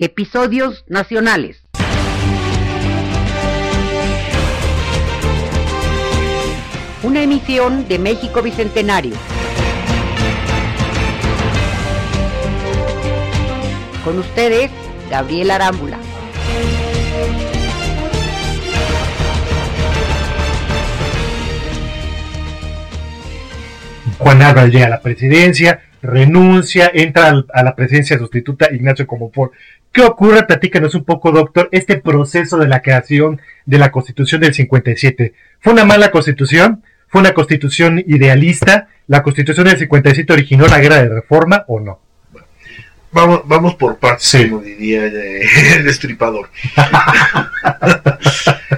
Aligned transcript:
Episodios 0.00 0.84
nacionales. 0.86 1.60
Una 7.02 7.22
emisión 7.22 7.88
de 7.88 7.98
México 7.98 8.40
Bicentenario. 8.40 9.16
Con 14.04 14.20
ustedes, 14.20 14.70
Gabriel 15.10 15.50
Arámbula. 15.50 15.98
Juan 24.18 24.42
Álvarez 24.42 24.72
llega 24.72 24.86
a 24.86 24.90
la 24.90 25.00
presidencia, 25.00 25.87
renuncia, 26.02 26.90
entra 26.92 27.44
a 27.52 27.62
la 27.62 27.74
presidencia 27.74 28.18
sustituta 28.18 28.72
Ignacio 28.72 29.06
Comonfort. 29.06 29.52
¿Qué 29.92 30.02
ocurre? 30.02 30.44
Platícanos 30.44 30.94
un 30.94 31.04
poco, 31.04 31.32
doctor, 31.32 31.68
este 31.72 31.96
proceso 31.96 32.58
de 32.58 32.68
la 32.68 32.82
creación 32.82 33.40
de 33.66 33.78
la 33.78 33.90
Constitución 33.90 34.40
del 34.40 34.54
57. 34.54 35.34
¿Fue 35.60 35.72
una 35.72 35.84
mala 35.84 36.10
constitución? 36.10 36.82
¿Fue 37.08 37.20
una 37.20 37.32
constitución 37.32 37.98
idealista? 38.06 38.88
¿La 39.06 39.22
Constitución 39.22 39.66
del 39.66 39.78
57 39.78 40.32
originó 40.32 40.66
la 40.66 40.78
guerra 40.78 40.96
de 40.96 41.08
reforma 41.08 41.64
o 41.66 41.80
no? 41.80 42.00
Vamos, 43.10 43.40
vamos 43.46 43.74
por 43.76 43.96
partes, 43.96 44.36
como 44.50 44.60
diría 44.60 45.06
el 45.06 45.84
destripador. 45.84 46.50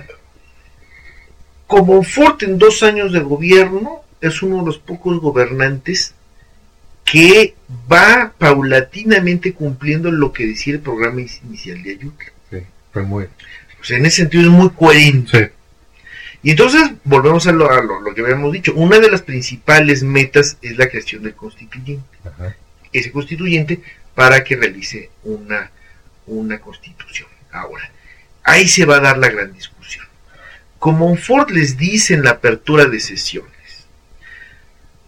Comonfort 1.66 2.44
en 2.44 2.56
dos 2.58 2.84
años 2.84 3.12
de 3.12 3.18
gobierno 3.20 4.02
es 4.20 4.42
uno 4.42 4.60
de 4.60 4.66
los 4.66 4.78
pocos 4.78 5.20
gobernantes 5.20 6.14
que 7.10 7.54
va 7.90 8.32
paulatinamente 8.38 9.52
cumpliendo 9.52 10.12
lo 10.12 10.32
que 10.32 10.46
decía 10.46 10.74
el 10.74 10.80
programa 10.80 11.20
inicial 11.20 11.82
de 11.82 11.90
Ayutla. 11.90 12.32
Sí, 12.50 12.58
fue 12.92 13.02
muy... 13.02 13.24
O 13.24 13.84
sea, 13.84 13.98
en 13.98 14.06
ese 14.06 14.18
sentido 14.18 14.44
es 14.44 14.50
muy 14.50 14.70
coherente. 14.70 15.52
Y 16.42 16.50
entonces 16.50 16.92
volvemos 17.04 17.46
a 17.46 17.52
lo, 17.52 17.68
que 18.14 18.20
habíamos 18.20 18.52
dicho. 18.52 18.74
Una 18.74 19.00
de 19.00 19.10
las 19.10 19.22
principales 19.22 20.02
metas 20.02 20.56
es 20.62 20.76
la 20.78 20.88
creación 20.88 21.22
del 21.22 21.34
constituyente. 21.34 22.06
Ese 22.92 23.10
constituyente 23.10 23.80
para 24.14 24.44
que 24.44 24.56
realice 24.56 25.10
una, 25.24 25.70
una 26.26 26.60
constitución. 26.60 27.28
Ahora, 27.50 27.90
ahí 28.44 28.68
se 28.68 28.84
va 28.84 28.96
a 28.96 29.00
dar 29.00 29.18
la 29.18 29.30
gran 29.30 29.52
discusión. 29.52 30.06
Como 30.78 31.16
Ford 31.16 31.50
les 31.50 31.76
dice 31.76 32.14
en 32.14 32.22
la 32.22 32.30
apertura 32.32 32.84
de 32.84 33.00
sesión, 33.00 33.46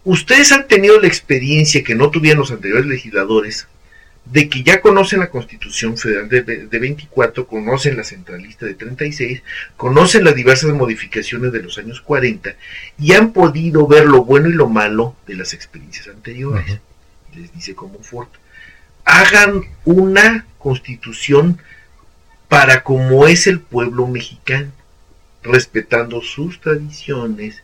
ustedes 0.03 0.51
han 0.51 0.67
tenido 0.67 0.99
la 0.99 1.07
experiencia 1.07 1.83
que 1.83 1.95
no 1.95 2.09
tuvieron 2.09 2.39
los 2.39 2.51
anteriores 2.51 2.85
legisladores 2.85 3.67
de 4.25 4.47
que 4.47 4.63
ya 4.63 4.81
conocen 4.81 5.19
la 5.19 5.29
Constitución 5.29 5.97
Federal 5.97 6.29
de, 6.29 6.79
24, 6.79 7.45
conocen 7.45 7.97
la 7.97 8.03
centralista 8.03 8.65
de 8.65 8.73
36, 8.73 9.43
conocen 9.75 10.23
las 10.23 10.35
diversas 10.35 10.71
modificaciones 10.71 11.51
de 11.51 11.61
los 11.61 11.77
años 11.77 11.99
40 12.01 12.55
y 12.99 13.13
han 13.13 13.33
podido 13.33 13.85
ver 13.85 14.05
lo 14.05 14.23
bueno 14.23 14.49
y 14.49 14.53
lo 14.53 14.69
malo 14.69 15.15
de 15.27 15.35
las 15.35 15.53
experiencias 15.53 16.07
anteriores. 16.07 16.79
Les 17.35 17.53
dice 17.53 17.75
como 17.75 17.99
Ford, 17.99 18.29
hagan 19.03 19.63
una 19.83 20.45
constitución 20.57 21.59
para 22.47 22.83
como 22.83 23.27
es 23.27 23.47
el 23.47 23.59
pueblo 23.59 24.07
mexicano, 24.07 24.71
respetando 25.41 26.21
sus 26.21 26.61
tradiciones, 26.61 27.61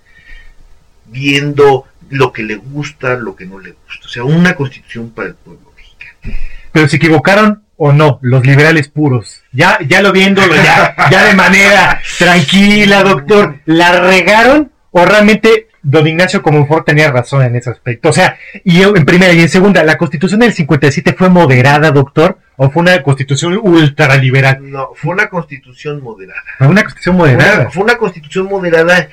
viendo 1.05 1.85
lo 2.09 2.31
que 2.31 2.43
le 2.43 2.55
gusta, 2.55 3.15
lo 3.15 3.35
que 3.35 3.45
no 3.45 3.59
le 3.59 3.71
gusta. 3.71 4.05
O 4.05 4.09
sea, 4.09 4.23
una 4.23 4.55
constitución 4.55 5.11
para 5.11 5.29
el 5.29 5.35
pueblo 5.35 5.71
mexicano. 5.75 6.37
Pero 6.71 6.87
se 6.87 6.97
equivocaron 6.97 7.63
o 7.77 7.93
no, 7.93 8.19
los 8.21 8.45
liberales 8.45 8.89
puros. 8.89 9.41
Ya, 9.53 9.79
ya 9.87 10.01
lo 10.01 10.11
viéndolo, 10.11 10.53
ya, 10.55 10.95
ya 11.11 11.25
de 11.25 11.33
manera 11.33 12.01
tranquila, 12.17 13.03
doctor, 13.03 13.59
¿la 13.65 14.01
regaron 14.01 14.71
o 14.91 15.05
realmente 15.05 15.69
don 15.81 16.05
Ignacio 16.05 16.41
Comonfort 16.41 16.85
tenía 16.85 17.09
razón 17.09 17.41
en 17.43 17.55
ese 17.55 17.69
aspecto? 17.69 18.09
O 18.09 18.13
sea, 18.13 18.37
y 18.65 18.81
en 18.81 19.05
primera 19.05 19.31
y 19.31 19.39
en 19.39 19.49
segunda, 19.49 19.83
¿la 19.83 19.97
constitución 19.97 20.41
del 20.41 20.51
57 20.51 21.13
fue 21.13 21.29
moderada, 21.29 21.91
doctor? 21.91 22.39
¿O 22.57 22.69
fue 22.69 22.81
una 22.81 23.01
constitución 23.01 23.57
ultraliberal? 23.63 24.69
No, 24.69 24.89
fue 24.93 25.13
una 25.13 25.29
constitución 25.29 26.03
moderada. 26.03 26.43
Fue 26.57 26.67
una 26.67 26.83
constitución 26.83 27.15
moderada. 27.15 27.69
fue 27.71 27.83
una 27.83 27.97
constitución 27.97 28.45
moderada 28.47 29.07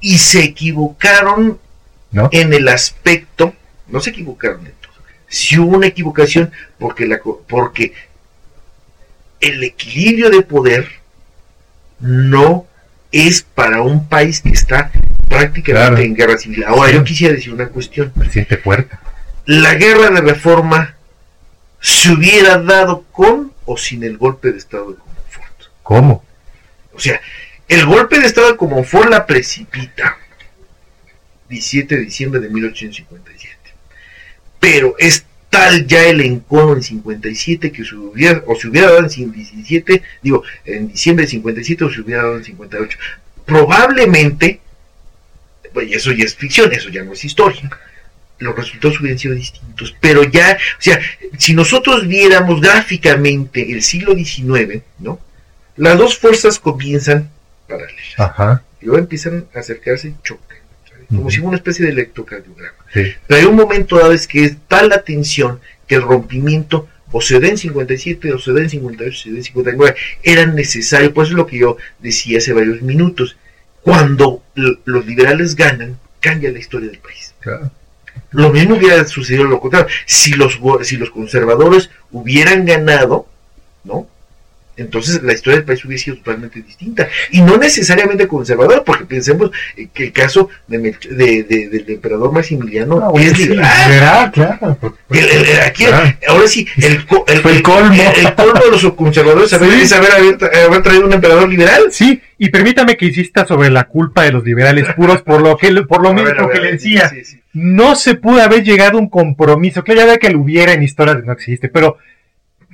y 0.00 0.18
se 0.18 0.42
equivocaron 0.42 1.60
en 2.12 2.52
el 2.52 2.68
aspecto, 2.68 3.54
no 3.86 4.00
se 4.00 4.10
equivocaron 4.10 4.66
en 4.66 4.72
todo, 4.80 4.92
si 5.28 5.58
hubo 5.58 5.76
una 5.76 5.86
equivocación 5.86 6.52
porque, 6.78 7.06
la, 7.06 7.20
porque 7.48 7.92
el 9.40 9.62
equilibrio 9.62 10.30
de 10.30 10.42
poder 10.42 10.88
no 12.00 12.66
es 13.12 13.42
para 13.42 13.82
un 13.82 14.08
país 14.08 14.40
que 14.40 14.50
está 14.50 14.90
prácticamente 15.28 16.04
en 16.04 16.14
guerra 16.14 16.38
civil. 16.38 16.64
Ahora, 16.64 16.90
yo 16.92 17.04
quisiera 17.04 17.34
decir 17.34 17.52
una 17.52 17.68
cuestión. 17.68 18.10
Presidente 18.10 18.56
Puerta. 18.56 19.00
La 19.46 19.74
guerra 19.74 20.10
de 20.10 20.20
reforma 20.20 20.96
se 21.80 22.12
hubiera 22.12 22.58
dado 22.58 23.04
con 23.12 23.52
o 23.64 23.76
sin 23.76 24.02
el 24.02 24.18
golpe 24.18 24.52
de 24.52 24.58
Estado 24.58 24.90
de 24.90 24.96
Comonfort. 24.96 25.62
¿Cómo? 25.82 26.24
O 26.94 26.98
sea, 26.98 27.20
el 27.68 27.86
golpe 27.86 28.18
de 28.18 28.26
Estado 28.26 28.52
de 28.52 28.56
Comonfort 28.56 29.10
la 29.10 29.26
precipita 29.26 30.16
17 31.48 31.96
de 31.96 32.04
diciembre 32.04 32.40
de 32.40 32.48
1857. 32.48 33.56
Pero 34.60 34.94
es 34.98 35.24
tal 35.50 35.86
ya 35.86 36.04
el 36.06 36.20
encono 36.20 36.74
en 36.74 36.82
57 36.82 37.72
que 37.72 37.84
se 37.84 37.94
hubiera, 37.94 38.42
o 38.46 38.54
se 38.54 38.68
hubiera 38.68 38.88
dado 38.90 39.08
en 39.16 39.32
17, 39.32 40.02
digo, 40.22 40.42
en 40.64 40.88
diciembre 40.88 41.24
de 41.24 41.30
57 41.30 41.84
o 41.84 41.90
se 41.90 42.00
hubiera 42.00 42.22
dado 42.22 42.36
en 42.36 42.44
58. 42.44 42.98
Probablemente, 43.44 44.60
pues 45.72 45.90
eso 45.90 46.12
ya 46.12 46.24
es 46.24 46.34
ficción, 46.34 46.72
eso 46.72 46.90
ya 46.90 47.02
no 47.02 47.12
es 47.12 47.24
historia. 47.24 47.70
Los 48.38 48.54
resultados 48.54 49.00
hubieran 49.00 49.18
sido 49.18 49.34
distintos, 49.34 49.96
pero 50.00 50.22
ya, 50.22 50.56
o 50.78 50.82
sea, 50.82 51.00
si 51.38 51.54
nosotros 51.54 52.06
viéramos 52.06 52.60
gráficamente 52.60 53.72
el 53.72 53.82
siglo 53.82 54.14
XIX, 54.14 54.82
¿no? 54.98 55.18
Las 55.76 55.98
dos 55.98 56.18
fuerzas 56.18 56.58
comienzan 56.58 57.30
paralelas. 57.66 58.14
Ajá. 58.18 58.62
Y 58.80 58.86
luego 58.86 59.00
empiezan 59.00 59.46
a 59.54 59.58
acercarse 59.58 60.14
como 61.08 61.30
si 61.30 61.36
fuera 61.38 61.48
una 61.48 61.56
especie 61.56 61.86
de 61.86 61.92
electrocardiograma. 61.92 62.76
Pero 62.92 63.16
hay 63.30 63.44
un 63.44 63.56
momento 63.56 63.98
dado 63.98 64.12
es 64.12 64.26
que 64.26 64.44
es 64.44 64.56
tal 64.68 64.90
la 64.90 65.02
tensión 65.02 65.60
que 65.86 65.94
el 65.94 66.02
rompimiento 66.02 66.88
o 67.10 67.20
se 67.20 67.40
da 67.40 67.48
en 67.48 67.56
57 67.56 68.32
o 68.32 68.38
se 68.38 68.52
da 68.52 68.60
en 68.60 68.70
58 68.70 69.10
o 69.10 69.22
se 69.22 69.30
da 69.30 69.36
en 69.36 69.44
59 69.44 69.96
era 70.22 70.46
necesario, 70.46 71.14
pues 71.14 71.28
es 71.28 71.34
lo 71.34 71.46
que 71.46 71.58
yo 71.58 71.76
decía 71.98 72.38
hace 72.38 72.52
varios 72.52 72.82
minutos, 72.82 73.36
cuando 73.82 74.42
los 74.54 75.06
liberales 75.06 75.54
ganan, 75.54 75.98
cambia 76.20 76.50
la 76.50 76.58
historia 76.58 76.90
del 76.90 76.98
país. 76.98 77.34
Lo 78.32 78.50
mismo 78.50 78.76
hubiera 78.76 79.04
sucedido 79.06 79.44
lo 79.44 79.60
contrario. 79.60 79.88
Si 80.04 80.32
los, 80.32 80.58
si 80.82 80.96
los 80.96 81.10
conservadores 81.10 81.88
hubieran 82.10 82.66
ganado, 82.66 83.26
¿no? 83.84 84.06
Entonces 84.78 85.22
la 85.22 85.32
historia 85.32 85.58
del 85.58 85.64
país 85.64 85.84
hubiera 85.84 86.02
sido 86.02 86.16
totalmente 86.18 86.62
distinta. 86.62 87.08
Y 87.32 87.42
no 87.42 87.56
necesariamente 87.56 88.28
conservadora, 88.28 88.84
porque 88.84 89.04
pensemos 89.04 89.50
que 89.92 90.04
el 90.04 90.12
caso 90.12 90.48
de, 90.66 90.96
del 91.10 91.84
emperador 91.88 92.32
Maximiliano 92.32 93.12
es 93.18 93.38
liberal. 93.38 94.30
claro. 94.32 94.78
aquí, 95.66 95.84
Ahora 96.26 96.46
sí, 96.46 96.66
el, 96.76 97.04
colmo. 97.06 97.24
El, 97.26 98.34
colmo 98.34 98.60
de 98.64 98.70
los 98.70 98.92
conservadores 98.94 99.52
es 99.52 99.92
haber, 99.92 100.12
haber, 100.12 100.82
traído 100.82 101.06
un 101.06 101.12
emperador 101.12 101.48
liberal. 101.48 101.84
Sí, 101.90 102.22
y 102.38 102.50
permítame 102.50 102.96
que 102.96 103.06
insista 103.06 103.44
sobre 103.46 103.70
la 103.70 103.84
culpa 103.84 104.22
de 104.22 104.32
los 104.32 104.44
liberales 104.44 104.86
puros, 104.94 105.22
por 105.22 105.42
lo 105.42 105.56
que 105.56 105.68
por 105.82 106.02
lo 106.02 106.14
mismo 106.14 106.48
que 106.48 106.60
le 106.60 106.72
decía. 106.72 107.10
No 107.52 107.96
se 107.96 108.14
pudo 108.14 108.40
haber 108.40 108.62
llegado 108.62 108.98
a 108.98 109.00
un 109.00 109.08
compromiso, 109.08 109.82
que 109.82 109.96
ya 109.96 110.06
ve 110.06 110.18
que 110.18 110.30
lo 110.30 110.40
hubiera 110.40 110.72
en 110.72 110.82
historias 110.82 111.24
no 111.24 111.32
existe, 111.32 111.68
pero 111.68 111.98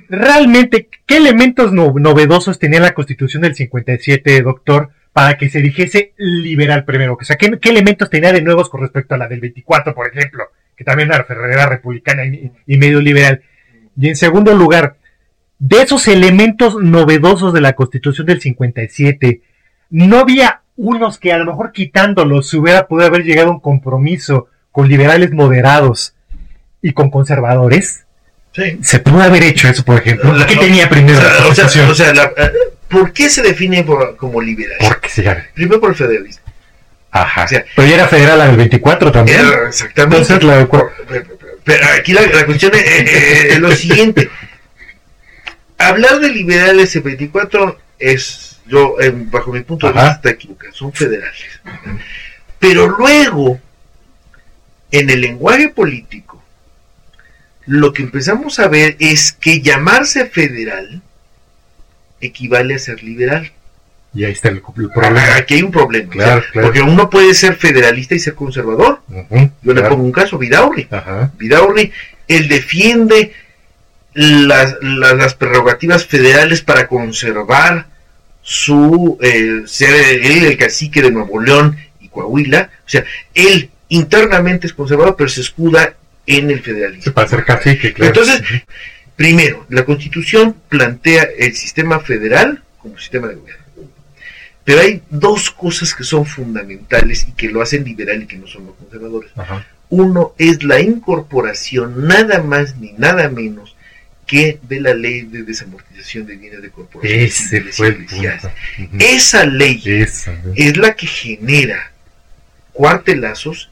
realmente, 0.09 0.89
¿qué 1.05 1.17
elementos 1.17 1.71
novedosos 1.71 2.59
tenía 2.59 2.79
la 2.79 2.93
Constitución 2.93 3.43
del 3.43 3.55
57, 3.55 4.41
doctor, 4.41 4.89
para 5.13 5.37
que 5.37 5.49
se 5.49 5.61
dijese 5.61 6.13
liberal 6.17 6.85
primero? 6.85 7.17
O 7.19 7.23
sea, 7.23 7.37
¿qué, 7.37 7.57
elementos 7.63 8.09
tenía 8.09 8.31
de 8.33 8.41
nuevos 8.41 8.69
con 8.69 8.81
respecto 8.81 9.15
a 9.15 9.17
la 9.17 9.27
del 9.27 9.41
24, 9.41 9.93
por 9.93 10.07
ejemplo, 10.07 10.45
que 10.75 10.83
también 10.83 11.09
era, 11.11 11.67
republicana 11.67 12.25
y, 12.25 12.51
y, 12.65 12.77
medio 12.77 13.01
liberal? 13.01 13.41
Y 13.99 14.09
en 14.09 14.15
segundo 14.15 14.53
lugar, 14.53 14.97
de 15.59 15.81
esos 15.81 16.07
elementos 16.07 16.75
novedosos 16.81 17.53
de 17.53 17.61
la 17.61 17.73
Constitución 17.73 18.27
del 18.27 18.41
57, 18.41 19.41
¿no 19.89 20.19
había 20.19 20.61
unos 20.75 21.17
que 21.17 21.31
a 21.31 21.37
lo 21.37 21.45
mejor 21.45 21.71
quitándolos 21.71 22.49
se 22.49 22.57
hubiera 22.57 22.87
podido 22.87 23.07
haber 23.07 23.23
llegado 23.23 23.49
a 23.49 23.53
un 23.53 23.59
compromiso 23.59 24.47
con 24.71 24.89
liberales 24.89 25.31
moderados 25.31 26.15
y 26.81 26.91
con 26.91 27.09
conservadores? 27.09 28.04
Se 28.81 28.99
pudo 28.99 29.21
haber 29.21 29.43
hecho 29.43 29.67
eso, 29.67 29.83
por 29.83 29.99
ejemplo. 29.99 30.33
¿Qué 30.47 30.55
tenía 30.55 30.87
primero? 30.87 31.19
O 31.49 31.53
sea, 31.53 31.65
o 31.65 31.95
sea, 31.95 32.11
eh, 32.37 32.51
¿por 32.87 33.11
qué 33.11 33.29
se 33.29 33.41
define 33.41 33.85
como 34.17 34.41
liberal? 34.41 34.77
Porque 34.79 35.09
Primero 35.53 35.81
por 35.81 35.89
el 35.91 35.95
federalismo. 35.95 36.45
Ajá. 37.11 37.45
pero 37.75 37.87
ya 37.87 37.95
era 37.95 38.07
federal 38.09 38.37
la 38.39 38.47
del 38.47 38.57
24 38.57 39.11
también. 39.11 39.39
exactamente. 39.67 40.35
pero 41.63 41.87
aquí 41.97 42.11
la, 42.11 42.45
cuestión 42.45 42.73
es, 42.75 43.59
lo 43.59 43.73
siguiente. 43.73 44.29
hablar 45.77 46.19
de 46.19 46.29
liberales 46.29 46.93
en 46.95 47.03
24 47.03 47.79
es, 47.99 48.59
yo, 48.67 48.97
bajo 49.31 49.53
mi 49.53 49.61
punto 49.61 49.87
de 49.87 49.93
vista, 49.93 50.11
está 50.11 50.29
equivocado, 50.31 50.73
son 50.73 50.91
federales. 50.91 51.61
Pero 52.59 52.87
luego, 52.87 53.61
en 54.91 55.09
el 55.09 55.21
lenguaje 55.21 55.69
político, 55.69 56.24
lo 57.65 57.93
que 57.93 58.03
empezamos 58.03 58.59
a 58.59 58.67
ver 58.67 58.95
es 58.99 59.31
que 59.31 59.61
llamarse 59.61 60.25
federal 60.25 61.01
equivale 62.21 62.75
a 62.75 62.79
ser 62.79 63.03
liberal. 63.03 63.51
Y 64.13 64.23
ahí 64.23 64.31
está 64.31 64.49
el, 64.49 64.61
problema. 64.61 65.35
Aquí 65.35 65.55
hay 65.55 65.63
un 65.63 65.71
problema. 65.71 66.41
Porque 66.53 66.81
uno 66.81 67.09
puede 67.09 67.33
ser 67.33 67.55
federalista 67.55 68.15
y 68.15 68.19
ser 68.19 68.33
conservador. 68.33 69.01
Yo 69.61 69.73
le 69.73 69.81
pongo 69.83 70.03
un 70.03 70.11
caso, 70.11 70.37
Vidaurri. 70.37 70.87
Vidaurri, 71.37 71.91
él 72.27 72.47
defiende 72.47 73.33
las, 74.13 74.75
las, 74.81 75.35
prerrogativas 75.35 76.05
federales 76.05 76.61
para 76.61 76.87
conservar 76.87 77.87
su 78.41 79.17
eh, 79.21 79.63
ser 79.65 79.93
el 80.23 80.55
cacique 80.55 81.01
de 81.01 81.11
Nuevo 81.11 81.41
León 81.41 81.77
y 81.99 82.07
Coahuila. 82.07 82.69
O 82.85 82.89
sea, 82.89 83.03
él 83.33 83.69
internamente 83.89 84.67
es 84.67 84.73
conservador, 84.73 85.15
pero 85.17 85.29
se 85.29 85.41
escuda 85.41 85.95
en 86.25 86.51
el 86.51 86.61
federalismo. 86.61 87.13
Para 87.13 87.27
ser 87.27 87.45
cacique, 87.45 87.93
claro. 87.93 88.13
Entonces, 88.13 88.41
primero, 89.15 89.65
la 89.69 89.85
constitución 89.85 90.55
plantea 90.69 91.27
el 91.37 91.55
sistema 91.55 91.99
federal 91.99 92.63
como 92.77 92.97
sistema 92.97 93.27
de 93.27 93.35
gobierno. 93.35 93.65
Pero 94.63 94.81
hay 94.81 95.01
dos 95.09 95.51
cosas 95.51 95.93
que 95.93 96.03
son 96.03 96.25
fundamentales 96.25 97.27
y 97.29 97.33
que 97.33 97.49
lo 97.49 97.61
hacen 97.61 97.83
liberal 97.83 98.23
y 98.23 98.25
que 98.25 98.37
no 98.37 98.47
son 98.47 98.65
los 98.65 98.75
conservadores. 98.75 99.31
Uno 99.89 100.33
es 100.39 100.63
la 100.63 100.79
incorporación, 100.79 102.07
nada 102.07 102.41
más 102.41 102.75
ni 102.77 102.91
nada 102.93 103.29
menos 103.29 103.75
que 104.25 104.59
de 104.63 104.79
la 104.81 104.93
ley 104.95 105.21
de 105.21 105.43
desamortización 105.43 106.25
de 106.25 106.35
bienes 106.35 106.61
de. 106.61 106.71
Ese 107.03 107.61
fue 107.61 108.05
Esa 108.99 109.45
ley 109.45 109.83
es 110.55 110.77
la 110.77 110.95
que 110.95 111.05
genera 111.05 111.91
cuartelazos 112.73 113.69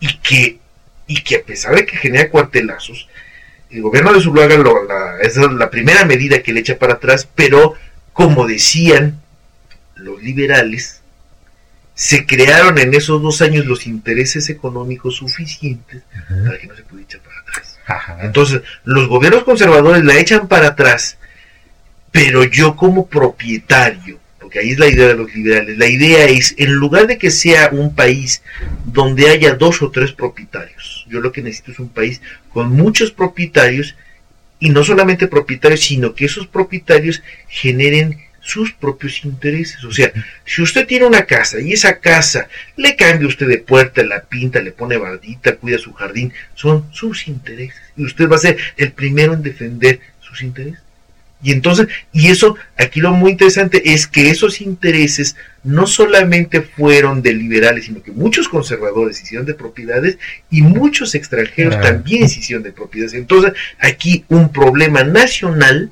y 0.00 0.16
que, 0.18 0.58
y 1.12 1.22
que 1.22 1.36
a 1.36 1.42
pesar 1.42 1.74
de 1.74 1.84
que 1.84 1.96
genera 1.96 2.30
cuartelazos, 2.30 3.08
el 3.70 3.82
gobierno 3.82 4.12
de 4.12 4.20
Zuluaga 4.20 4.56
lo, 4.56 4.84
la, 4.84 5.18
es 5.20 5.36
la 5.36 5.70
primera 5.70 6.04
medida 6.06 6.42
que 6.42 6.52
le 6.52 6.60
echa 6.60 6.78
para 6.78 6.94
atrás, 6.94 7.28
pero 7.34 7.74
como 8.14 8.46
decían 8.46 9.20
los 9.94 10.22
liberales, 10.22 11.02
se 11.94 12.24
crearon 12.24 12.78
en 12.78 12.94
esos 12.94 13.20
dos 13.20 13.42
años 13.42 13.66
los 13.66 13.86
intereses 13.86 14.48
económicos 14.48 15.16
suficientes 15.16 16.02
para 16.28 16.58
que 16.58 16.66
no 16.66 16.76
se 16.76 16.82
pudiera 16.82 17.08
echar 17.08 17.20
para 17.20 17.40
atrás. 17.40 17.78
Entonces, 18.22 18.62
los 18.84 19.08
gobiernos 19.08 19.44
conservadores 19.44 20.02
la 20.02 20.18
echan 20.18 20.48
para 20.48 20.68
atrás, 20.68 21.18
pero 22.10 22.44
yo 22.44 22.74
como 22.74 23.06
propietario, 23.06 24.18
porque 24.52 24.66
ahí 24.66 24.72
es 24.72 24.78
la 24.78 24.88
idea 24.88 25.08
de 25.08 25.14
los 25.14 25.34
liberales, 25.34 25.78
la 25.78 25.86
idea 25.86 26.26
es, 26.26 26.54
en 26.58 26.74
lugar 26.74 27.06
de 27.06 27.16
que 27.16 27.30
sea 27.30 27.70
un 27.72 27.94
país 27.94 28.42
donde 28.84 29.30
haya 29.30 29.54
dos 29.54 29.80
o 29.80 29.90
tres 29.90 30.12
propietarios, 30.12 31.06
yo 31.08 31.20
lo 31.20 31.32
que 31.32 31.40
necesito 31.40 31.72
es 31.72 31.78
un 31.78 31.88
país 31.88 32.20
con 32.50 32.70
muchos 32.70 33.12
propietarios, 33.12 33.96
y 34.60 34.68
no 34.68 34.84
solamente 34.84 35.26
propietarios, 35.26 35.80
sino 35.80 36.14
que 36.14 36.26
esos 36.26 36.46
propietarios 36.46 37.22
generen 37.48 38.18
sus 38.40 38.72
propios 38.74 39.24
intereses. 39.24 39.82
O 39.84 39.90
sea, 39.90 40.12
si 40.44 40.60
usted 40.60 40.86
tiene 40.86 41.06
una 41.06 41.24
casa 41.24 41.58
y 41.58 41.72
esa 41.72 41.98
casa 41.98 42.46
le 42.76 42.94
cambia 42.94 43.28
usted 43.28 43.48
de 43.48 43.58
puerta, 43.58 44.04
la 44.04 44.22
pinta, 44.22 44.60
le 44.60 44.72
pone 44.72 44.98
bardita, 44.98 45.56
cuida 45.56 45.78
su 45.78 45.94
jardín, 45.94 46.32
son 46.54 46.86
sus 46.92 47.26
intereses. 47.26 47.80
Y 47.96 48.04
usted 48.04 48.28
va 48.28 48.36
a 48.36 48.40
ser 48.40 48.58
el 48.76 48.92
primero 48.92 49.32
en 49.32 49.42
defender 49.42 49.98
sus 50.20 50.42
intereses. 50.42 50.81
Y 51.42 51.50
entonces, 51.52 51.88
y 52.12 52.28
eso, 52.28 52.56
aquí 52.78 53.00
lo 53.00 53.12
muy 53.12 53.32
interesante 53.32 53.92
es 53.92 54.06
que 54.06 54.30
esos 54.30 54.60
intereses 54.60 55.36
no 55.64 55.86
solamente 55.86 56.62
fueron 56.62 57.20
de 57.20 57.32
liberales, 57.32 57.86
sino 57.86 58.02
que 58.02 58.12
muchos 58.12 58.48
conservadores 58.48 59.20
hicieron 59.20 59.44
de 59.46 59.54
propiedades 59.54 60.18
y 60.50 60.62
muchos 60.62 61.14
extranjeros 61.14 61.80
también 61.80 62.28
se 62.28 62.40
hicieron 62.40 62.62
de 62.62 62.72
propiedades. 62.72 63.14
Entonces, 63.14 63.52
aquí 63.78 64.24
un 64.28 64.52
problema 64.52 65.02
nacional 65.02 65.90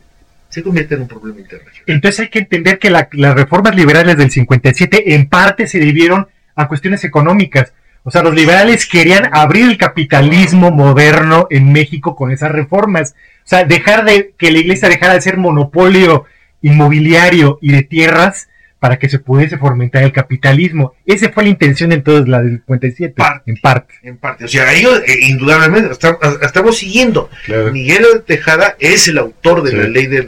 se 0.49 0.63
convierte 0.63 0.95
en 0.95 1.03
un 1.03 1.09
problema 1.09 1.41
internacional. 1.41 1.85
Entonces 1.87 2.21
hay 2.21 2.29
que 2.29 2.41
entender 2.41 2.79
que 2.79 2.91
las 2.91 3.35
reformas 3.35 3.75
liberales 3.75 4.17
del 4.17 4.31
57 4.31 5.15
en 5.15 5.29
parte 5.29 5.67
se 5.67 5.79
debieron 5.79 6.29
a 6.55 6.69
cuestiones 6.69 7.05
económicas. 7.05 7.73
O 8.03 8.11
sea, 8.11 8.23
los 8.23 8.35
liberales 8.35 8.87
querían 8.87 9.29
abrir 9.33 9.69
el 9.69 9.79
capitalismo 9.79 10.71
moderno 10.71 11.47
en 11.51 11.73
México 11.73 12.17
con 12.17 12.31
esas 12.31 12.51
reformas. 12.51 13.15
O 13.45 13.49
sea, 13.49 13.65
dejar 13.65 14.05
de 14.05 14.33
que 14.39 14.51
la 14.51 14.59
iglesia 14.59 14.89
dejara 14.89 15.15
de 15.15 15.21
ser 15.21 15.37
monopolio 15.37 16.25
inmobiliario 16.63 17.59
y 17.61 17.73
de 17.73 17.83
tierras 17.83 18.49
para 18.81 18.99
que 18.99 19.11
se 19.11 19.19
pudiese 19.19 19.59
fomentar 19.59 20.03
el 20.03 20.13
capitalismo. 20.13 20.95
Esa 21.05 21.31
fue 21.31 21.43
la 21.43 21.51
intención 21.51 21.93
entonces 21.93 22.27
la 22.27 22.41
del 22.41 22.63
57, 22.67 23.15
en 23.47 23.57
parte. 23.59 23.95
En 24.03 24.17
parte, 24.17 24.47
o 24.47 24.49
sea, 24.49 24.73
ellos 24.73 25.03
eh, 25.07 25.19
indudablemente 25.21 25.95
estamos 26.43 26.79
siguiendo. 26.79 27.29
Miguel 27.73 28.05
Tejada 28.27 28.77
es 28.79 29.07
el 29.09 29.19
autor 29.19 29.63
de 29.63 29.73
la 29.75 29.87
ley 29.87 30.07
de, 30.07 30.23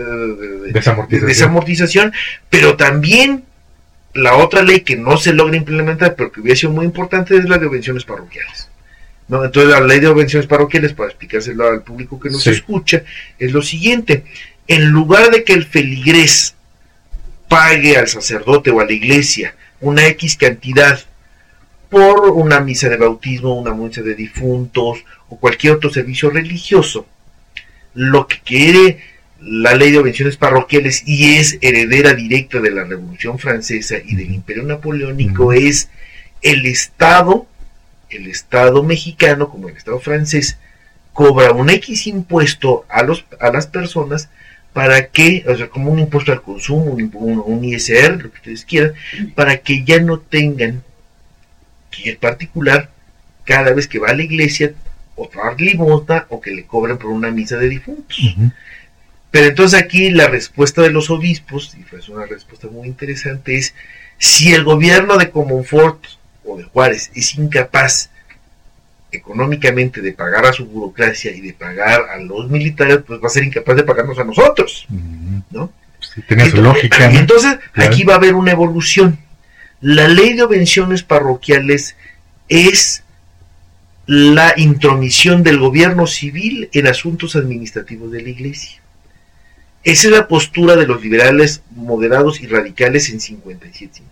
desamortización. 1.24 2.12
pero 2.50 2.76
también 2.76 3.44
la 4.14 4.36
otra 4.36 4.62
ley 4.62 4.80
que 4.80 4.96
no 4.96 5.16
se 5.16 5.32
logra 5.32 5.56
implementar, 5.56 6.14
pero 6.14 6.30
que 6.30 6.40
hubiera 6.40 6.58
sido 6.58 6.72
muy 6.72 6.84
importante, 6.84 7.36
es 7.36 7.48
la 7.48 7.58
de 7.58 7.66
subvenciones 7.66 8.04
parroquiales. 8.04 8.68
¿no? 9.28 9.44
Entonces 9.44 9.70
la 9.70 9.80
ley 9.80 10.00
de 10.00 10.08
subvenciones 10.08 10.46
parroquiales, 10.46 10.92
para 10.92 11.08
explicárselo 11.08 11.66
al 11.66 11.82
público 11.82 12.20
que 12.20 12.30
nos 12.30 12.46
escucha, 12.46 13.02
es 13.38 13.52
lo 13.52 13.62
siguiente. 13.62 14.24
En 14.68 14.90
lugar 14.90 15.30
de 15.30 15.44
que 15.44 15.54
el 15.54 15.64
feligrés 15.64 16.54
pague 17.48 17.96
al 17.96 18.08
sacerdote 18.08 18.70
o 18.70 18.80
a 18.80 18.84
la 18.84 18.92
iglesia 18.92 19.54
una 19.80 20.06
X 20.06 20.36
cantidad 20.36 21.00
por 21.90 22.30
una 22.30 22.60
misa 22.60 22.88
de 22.88 22.96
bautismo, 22.96 23.60
una 23.60 23.74
misa 23.74 24.00
de 24.00 24.14
difuntos 24.14 25.04
o 25.28 25.38
cualquier 25.38 25.74
otro 25.74 25.90
servicio 25.90 26.30
religioso. 26.30 27.06
Lo 27.94 28.26
que 28.26 28.40
quiere 28.40 28.98
la 29.44 29.74
ley 29.74 29.90
de 29.90 29.98
obvenciones 29.98 30.36
parroquiales 30.36 31.02
y 31.06 31.36
es 31.36 31.58
heredera 31.60 32.14
directa 32.14 32.60
de 32.60 32.70
la 32.70 32.84
Revolución 32.84 33.38
Francesa 33.38 33.96
y 34.04 34.14
del 34.14 34.32
Imperio 34.32 34.62
Napoleónico 34.62 35.52
es 35.52 35.88
el 36.42 36.66
Estado, 36.66 37.46
el 38.10 38.28
Estado 38.28 38.82
mexicano 38.82 39.48
como 39.48 39.68
el 39.68 39.76
Estado 39.76 39.98
francés, 39.98 40.58
cobra 41.12 41.52
un 41.52 41.70
X 41.70 42.06
impuesto 42.06 42.84
a, 42.88 43.02
los, 43.02 43.24
a 43.40 43.50
las 43.50 43.66
personas 43.66 44.28
para 44.72 45.08
que, 45.08 45.44
o 45.46 45.56
sea, 45.56 45.68
como 45.68 45.90
un 45.90 45.98
impuesto 45.98 46.32
al 46.32 46.42
consumo, 46.42 46.92
un, 46.92 47.64
ISR, 47.64 48.22
lo 48.22 48.30
que 48.30 48.38
ustedes 48.38 48.64
quieran, 48.64 48.94
para 49.34 49.58
que 49.58 49.84
ya 49.84 50.00
no 50.00 50.18
tengan 50.18 50.82
que 51.90 52.10
el 52.10 52.16
particular, 52.16 52.90
cada 53.44 53.72
vez 53.72 53.86
que 53.86 53.98
va 53.98 54.08
a 54.08 54.14
la 54.14 54.22
iglesia, 54.22 54.72
o 55.14 55.28
dar 55.34 55.60
limosna 55.60 56.26
o 56.30 56.40
que 56.40 56.52
le 56.52 56.64
cobren 56.64 56.96
por 56.96 57.10
una 57.10 57.30
misa 57.30 57.58
de 57.58 57.68
difuntos. 57.68 58.34
Pero 59.32 59.46
entonces 59.46 59.80
aquí 59.80 60.10
la 60.10 60.28
respuesta 60.28 60.82
de 60.82 60.90
los 60.90 61.10
obispos, 61.10 61.74
y 61.80 61.82
fue 61.82 62.00
una 62.14 62.26
respuesta 62.26 62.68
muy 62.68 62.86
interesante, 62.86 63.56
es 63.56 63.74
si 64.18 64.52
el 64.52 64.62
gobierno 64.62 65.16
de 65.16 65.30
Comonfort 65.30 66.04
o 66.44 66.58
de 66.58 66.64
Juárez 66.64 67.10
es 67.14 67.34
incapaz 67.34 68.10
económicamente 69.10 70.02
de 70.02 70.12
pagar 70.12 70.44
a 70.46 70.52
su 70.52 70.66
burocracia 70.66 71.32
y 71.32 71.40
de 71.40 71.54
pagar 71.54 72.02
a 72.10 72.18
los 72.18 72.50
militares, 72.50 72.98
pues 73.06 73.20
va 73.20 73.26
a 73.26 73.30
ser 73.30 73.44
incapaz 73.44 73.74
de 73.74 73.84
pagarnos 73.84 74.18
a 74.18 74.24
nosotros, 74.24 74.86
¿no? 75.50 75.72
tiene 76.28 76.50
su 76.50 76.60
lógica. 76.60 77.10
entonces, 77.10 77.56
aquí 77.74 78.04
va 78.04 78.14
a 78.14 78.16
haber 78.16 78.34
una 78.34 78.52
evolución. 78.52 79.18
La 79.80 80.08
ley 80.08 80.34
de 80.34 80.42
obvenciones 80.42 81.02
parroquiales 81.02 81.96
es 82.48 83.02
la 84.04 84.52
intromisión 84.58 85.42
del 85.42 85.58
gobierno 85.58 86.06
civil 86.06 86.68
en 86.74 86.86
asuntos 86.86 87.34
administrativos 87.34 88.12
de 88.12 88.22
la 88.22 88.28
iglesia. 88.28 88.81
Esa 89.84 90.08
es 90.08 90.12
la 90.12 90.28
postura 90.28 90.76
de 90.76 90.86
los 90.86 91.02
liberales 91.02 91.62
moderados 91.70 92.40
y 92.40 92.46
radicales 92.46 93.10
en 93.10 93.20
57 93.20 94.02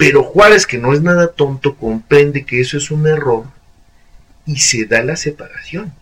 pero 0.00 0.22
Juárez, 0.22 0.66
que 0.66 0.78
no 0.78 0.94
es 0.94 1.02
nada 1.02 1.28
tonto, 1.28 1.76
comprende 1.76 2.46
que 2.46 2.58
eso 2.58 2.78
es 2.78 2.90
un 2.90 3.06
error 3.06 3.44
y 4.46 4.56
se 4.56 4.86
da 4.86 5.02
la 5.02 5.14
separación. 5.14 5.92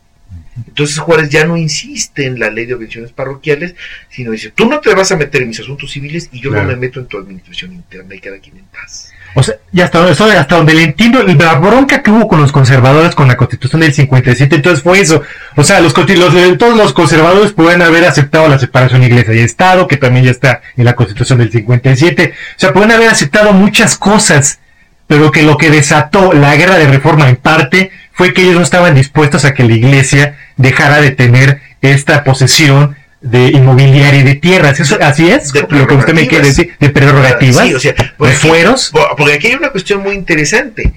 Entonces 0.69 0.99
Juárez 0.99 1.31
ya 1.31 1.45
no 1.45 1.57
insiste 1.57 2.25
en 2.25 2.39
la 2.39 2.49
ley 2.49 2.67
de 2.67 2.75
obvenciones 2.75 3.11
parroquiales, 3.11 3.75
sino 4.09 4.31
dice, 4.31 4.53
tú 4.53 4.67
no 4.67 4.79
te 4.79 4.95
vas 4.95 5.11
a 5.11 5.17
meter 5.17 5.43
en 5.43 5.49
mis 5.49 5.59
asuntos 5.59 5.91
civiles 5.91 6.29
y 6.31 6.41
yo 6.41 6.53
no 6.53 6.63
me 6.63 6.77
meto 6.77 7.01
en 7.01 7.07
tu 7.07 7.19
administración 7.19 7.73
interna 7.73 8.15
y 8.15 8.21
cada 8.21 8.39
quien 8.39 8.59
en 8.59 8.67
paz. 8.67 9.11
O 9.35 9.43
sea, 9.43 9.57
y 9.73 9.81
hasta, 9.81 10.05
hasta 10.05 10.57
donde 10.57 10.75
le 10.75 10.83
entiendo, 10.83 11.23
la 11.23 11.55
bronca 11.55 12.03
que 12.03 12.11
hubo 12.11 12.27
con 12.27 12.41
los 12.41 12.51
conservadores 12.51 13.15
con 13.15 13.29
la 13.29 13.37
constitución 13.37 13.81
del 13.81 13.93
57, 13.93 14.57
entonces 14.57 14.83
fue 14.83 15.01
eso. 15.01 15.23
O 15.57 15.63
sea, 15.63 15.81
los, 15.81 15.97
los, 15.97 16.59
todos 16.59 16.77
los 16.77 16.93
conservadores 16.93 17.53
pueden 17.53 17.83
haber 17.83 18.05
aceptado 18.05 18.49
la 18.49 18.59
separación 18.59 19.03
iglesia 19.03 19.35
y 19.35 19.41
Estado, 19.41 19.87
que 19.87 19.97
también 19.97 20.25
ya 20.25 20.31
está 20.31 20.63
en 20.77 20.85
la 20.85 20.95
constitución 20.95 21.39
del 21.39 21.53
57. 21.53 22.35
O 22.35 22.61
sea, 22.61 22.73
pueden 22.73 22.93
haber 22.93 23.11
aceptado 23.11 23.53
muchas 23.53 23.97
cosas, 23.97 24.59
pero 25.07 25.31
que 25.31 25.43
lo 25.43 25.57
que 25.57 25.71
desató 25.71 26.33
la 26.33 26.57
guerra 26.57 26.77
de 26.77 26.89
reforma 26.89 27.29
en 27.29 27.37
parte 27.37 27.91
fue 28.13 28.33
que 28.33 28.43
ellos 28.43 28.57
no 28.57 28.63
estaban 28.63 28.95
dispuestos 28.95 29.45
a 29.45 29.55
que 29.55 29.65
la 29.65 29.75
iglesia 29.75 30.37
dejara 30.57 31.01
de 31.01 31.13
tener 31.13 31.61
esta 31.81 32.25
posesión 32.25 32.97
de 33.21 33.49
inmobiliaria 33.49 34.21
y 34.21 34.23
de 34.23 34.35
tierras. 34.37 34.79
Eso, 34.81 34.97
así 35.01 35.29
es, 35.29 35.53
De 35.53 35.63
lo 35.63 35.87
que 35.87 35.95
usted 35.95 36.15
me 36.15 36.27
quiere 36.29 36.47
decir, 36.49 36.77
de 36.79 36.91
prerrogativas, 36.91 37.67
Sí, 37.67 37.75
o 37.75 37.81
sea, 37.81 37.93
de 37.93 38.29
aquí- 38.29 38.37
fueros. 38.37 38.91
po- 38.93 39.09
porque 39.17 39.35
aquí 39.35 39.49
hay 39.49 39.55
una 39.55 39.71
cuestión 39.71 40.03
muy 40.03 40.15
interesante. 40.15 40.93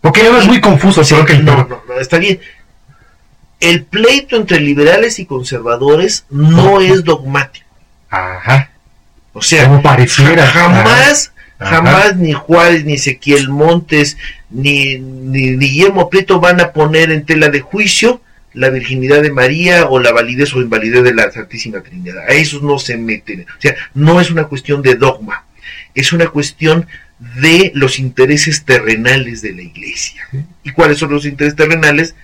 Porque 0.00 0.22
luego 0.22 0.38
es 0.38 0.46
muy 0.46 0.60
confuso, 0.60 1.04
Sí, 1.04 1.14
creo 1.14 1.26
que 1.26 1.38
no, 1.38 1.56
no, 1.68 1.82
no, 1.86 2.00
está 2.00 2.18
bien. 2.18 2.40
El 3.60 3.84
pleito 3.84 4.36
entre 4.36 4.58
liberales 4.60 5.18
y 5.20 5.26
conservadores 5.26 6.24
no 6.30 6.80
es 6.80 7.04
dogmático. 7.04 7.66
Ajá. 8.10 8.70
O 9.32 9.40
sea, 9.42 9.64
Como 9.68 9.82
pareciera. 9.82 10.46
jamás, 10.46 11.32
Ajá. 11.58 11.76
jamás 11.76 12.16
ni 12.16 12.32
Juárez, 12.32 12.84
ni 12.84 12.94
Ezequiel 12.94 13.48
Montes, 13.48 14.16
ni, 14.50 14.98
ni, 14.98 15.50
ni 15.52 15.68
Guillermo 15.68 16.10
Prieto 16.10 16.40
van 16.40 16.60
a 16.60 16.72
poner 16.72 17.10
en 17.12 17.24
tela 17.24 17.48
de 17.48 17.60
juicio 17.60 18.20
la 18.54 18.70
virginidad 18.70 19.22
de 19.22 19.30
María 19.32 19.86
o 19.86 19.98
la 20.00 20.12
validez 20.12 20.54
o 20.54 20.60
invalidez 20.60 21.02
de 21.04 21.14
la 21.14 21.30
Santísima 21.30 21.80
Trinidad. 21.80 22.18
A 22.28 22.32
esos 22.32 22.62
no 22.62 22.78
se 22.78 22.96
meten. 22.96 23.42
O 23.42 23.60
sea, 23.60 23.74
no 23.94 24.20
es 24.20 24.30
una 24.30 24.44
cuestión 24.44 24.82
de 24.82 24.94
dogma, 24.96 25.44
es 25.94 26.12
una 26.12 26.26
cuestión 26.28 26.86
de 27.40 27.70
los 27.74 27.98
intereses 27.98 28.64
terrenales 28.64 29.42
de 29.42 29.52
la 29.52 29.62
iglesia. 29.62 30.26
¿Y 30.64 30.70
cuáles 30.72 30.98
son 30.98 31.10
los 31.12 31.24
intereses 31.24 31.56
terrenales? 31.56 32.14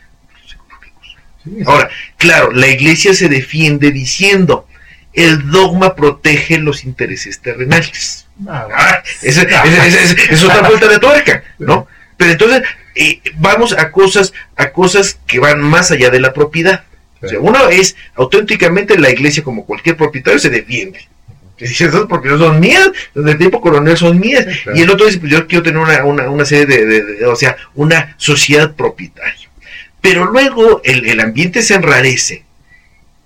Los 0.42 0.54
económicos. 0.54 1.16
Sí, 1.44 1.50
sí. 1.56 1.62
Ahora, 1.66 1.88
claro, 2.16 2.50
la 2.52 2.66
iglesia 2.68 3.14
se 3.14 3.28
defiende 3.28 3.92
diciendo, 3.92 4.66
el 5.14 5.50
dogma 5.50 5.94
protege 5.96 6.58
los 6.58 6.84
intereses 6.84 7.40
terrenales. 7.40 8.26
Ah, 8.46 9.02
esa 9.22 9.42
esa- 9.42 9.64
esa- 9.64 9.86
esa- 9.86 10.22
es 10.32 10.44
otra 10.44 10.68
vuelta 10.68 10.88
de 10.88 10.98
tuerca, 10.98 11.42
¿no? 11.58 11.86
Pero 12.16 12.32
entonces 12.32 12.62
eh, 12.98 13.20
vamos 13.36 13.72
a 13.72 13.90
cosas, 13.90 14.32
a 14.56 14.70
cosas 14.72 15.18
que 15.26 15.38
van 15.38 15.60
más 15.60 15.90
allá 15.90 16.10
de 16.10 16.20
la 16.20 16.32
propiedad. 16.32 16.84
O 17.20 17.28
sea, 17.28 17.40
uno 17.40 17.68
es 17.68 17.96
auténticamente 18.14 18.98
la 18.98 19.10
iglesia 19.10 19.42
como 19.42 19.64
cualquier 19.66 19.96
propietario 19.96 20.38
se 20.38 20.50
defiende. 20.50 21.00
Esas 21.58 21.92
propiedades 22.06 22.40
son 22.46 22.60
mías, 22.60 22.88
desde 23.14 23.32
el 23.32 23.38
tiempo 23.38 23.60
colonial 23.60 23.96
son 23.96 24.20
mías. 24.20 24.46
Claro. 24.62 24.78
Y 24.78 24.82
el 24.82 24.90
otro 24.90 25.06
dice, 25.06 25.18
pues 25.18 25.32
yo 25.32 25.46
quiero 25.48 25.64
tener 25.64 25.78
una, 25.80 26.04
una, 26.04 26.30
una 26.30 26.44
serie 26.44 26.66
de, 26.66 26.86
de- 26.86 27.02
de- 27.02 27.26
o 27.26 27.34
sea, 27.34 27.56
una 27.74 28.14
sociedad 28.16 28.74
propietaria. 28.76 29.48
Pero 30.00 30.26
luego 30.26 30.80
el, 30.84 31.06
el 31.08 31.18
ambiente 31.18 31.62
se 31.62 31.74
enrarece. 31.74 32.44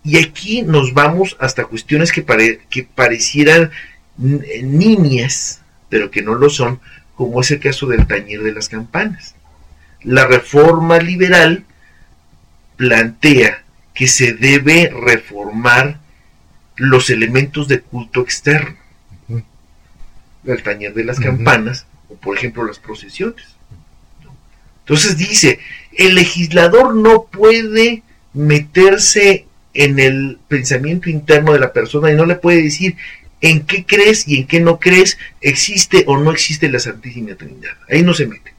Y 0.03 0.17
aquí 0.17 0.63
nos 0.63 0.95
vamos 0.95 1.37
hasta 1.39 1.65
cuestiones 1.67 2.11
que, 2.11 2.23
pare- 2.23 2.61
que 2.71 2.85
parecieran 2.85 3.71
n- 4.19 4.41
niñas, 4.63 5.61
pero 5.91 6.11
que 6.11 6.23
no 6.23 6.35
lo 6.35 6.49
son, 6.49 6.81
como 7.15 7.43
es 7.43 7.51
el 7.51 7.61
caso 7.61 7.87
del 7.87 8.07
tañer 8.07 8.43
de 8.43 8.53
las 8.53 8.71
campanas. 8.71 9.35
La 10.05 10.27
reforma 10.27 10.99
liberal 10.99 11.65
plantea 12.77 13.63
que 13.95 14.09
se 14.09 14.33
debe 14.33 14.89
reformar 14.89 16.01
los 16.77 17.11
elementos 17.11 17.69
de 17.69 17.81
culto 17.81 18.23
externo. 18.23 18.77
El 20.45 20.63
tañer 20.63 20.93
de 20.95 21.05
las 21.05 21.21
campanas, 21.21 21.87
o 22.09 22.17
por 22.17 22.37
ejemplo 22.37 22.65
las 22.65 22.79
procesiones. 22.79 23.45
Entonces 24.81 25.17
dice, 25.17 25.61
el 25.93 26.17
legislador 26.17 26.95
no 26.95 27.25
puede 27.25 28.03
meterse 28.35 29.47
en 29.75 29.99
el 30.01 30.39
pensamiento 30.49 31.09
interno 31.09 31.53
de 31.53 31.61
la 31.61 31.73
persona 31.73 32.11
y 32.11 32.17
no 32.17 32.27
le 32.27 32.35
puede 32.35 32.63
decir 32.63 32.97
en 33.41 33.65
qué 33.67 33.85
crees 33.85 34.27
y 34.27 34.39
en 34.39 34.47
qué 34.47 34.61
no 34.61 34.79
crees, 34.79 35.19
existe 35.41 36.05
o 36.07 36.17
no 36.17 36.31
existe 36.33 36.69
la 36.69 36.79
Santísima 36.79 37.35
Trinidad. 37.35 37.77
Ahí 37.91 38.03
no 38.03 38.15
se 38.15 38.27
mete. 38.27 38.52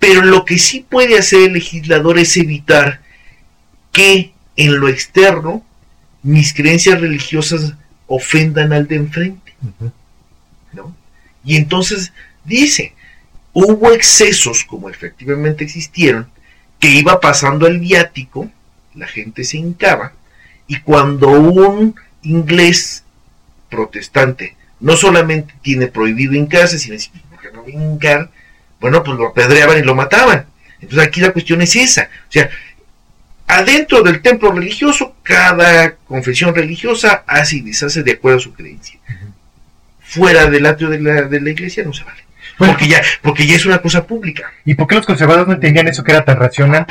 Pero 0.00 0.22
lo 0.22 0.44
que 0.44 0.58
sí 0.58 0.84
puede 0.88 1.16
hacer 1.16 1.42
el 1.42 1.52
legislador 1.52 2.18
es 2.18 2.36
evitar 2.36 3.02
que 3.92 4.32
en 4.56 4.80
lo 4.80 4.88
externo 4.88 5.64
mis 6.22 6.52
creencias 6.52 7.00
religiosas 7.00 7.74
ofendan 8.08 8.72
al 8.72 8.88
de 8.88 8.96
enfrente. 8.96 9.54
¿no? 10.72 10.96
Y 11.44 11.56
entonces 11.56 12.12
dice, 12.44 12.94
hubo 13.52 13.92
excesos, 13.92 14.64
como 14.64 14.90
efectivamente 14.90 15.64
existieron, 15.64 16.28
que 16.78 16.88
iba 16.88 17.20
pasando 17.20 17.66
el 17.66 17.78
viático, 17.78 18.50
la 18.94 19.06
gente 19.06 19.44
se 19.44 19.58
hincaba, 19.58 20.12
y 20.66 20.80
cuando 20.80 21.28
un 21.28 21.94
inglés 22.22 23.04
protestante 23.68 24.56
no 24.80 24.96
solamente 24.96 25.54
tiene 25.62 25.88
prohibido 25.88 26.34
hincarse, 26.34 26.78
sino 26.78 26.94
dice, 26.94 27.10
¿por 27.30 27.40
qué 27.40 27.48
no 27.52 27.68
hincar? 27.68 28.30
Bueno, 28.80 29.02
pues 29.02 29.18
lo 29.18 29.28
apedreaban 29.28 29.78
y 29.78 29.82
lo 29.82 29.94
mataban. 29.94 30.46
Entonces 30.80 31.06
aquí 31.06 31.20
la 31.20 31.32
cuestión 31.32 31.60
es 31.62 31.76
esa. 31.76 32.08
O 32.28 32.32
sea, 32.32 32.48
adentro 33.46 34.02
del 34.02 34.22
templo 34.22 34.52
religioso, 34.52 35.16
cada 35.22 35.96
confesión 36.06 36.54
religiosa 36.54 37.24
hace 37.26 37.56
y 37.56 37.60
deshace 37.60 38.02
de 38.02 38.12
acuerdo 38.12 38.38
a 38.38 38.42
su 38.42 38.52
creencia. 38.54 38.98
Fuera 40.00 40.46
del 40.46 40.66
atrio 40.66 40.88
de 40.88 41.00
la, 41.00 41.22
de 41.22 41.40
la 41.40 41.50
iglesia 41.50 41.84
no 41.84 41.92
se 41.92 42.04
vale. 42.04 42.24
Bueno, 42.58 42.74
Porque 42.74 42.88
ya, 42.88 43.02
porque 43.22 43.46
ya 43.46 43.56
es 43.56 43.66
una 43.66 43.78
cosa 43.78 44.06
pública. 44.06 44.52
¿Y 44.64 44.74
por 44.74 44.86
qué 44.86 44.96
los 44.96 45.06
conservadores 45.06 45.46
no 45.46 45.54
entendían 45.54 45.88
eso 45.88 46.02
que 46.02 46.12
era 46.12 46.24
tan 46.24 46.38
racional? 46.38 46.86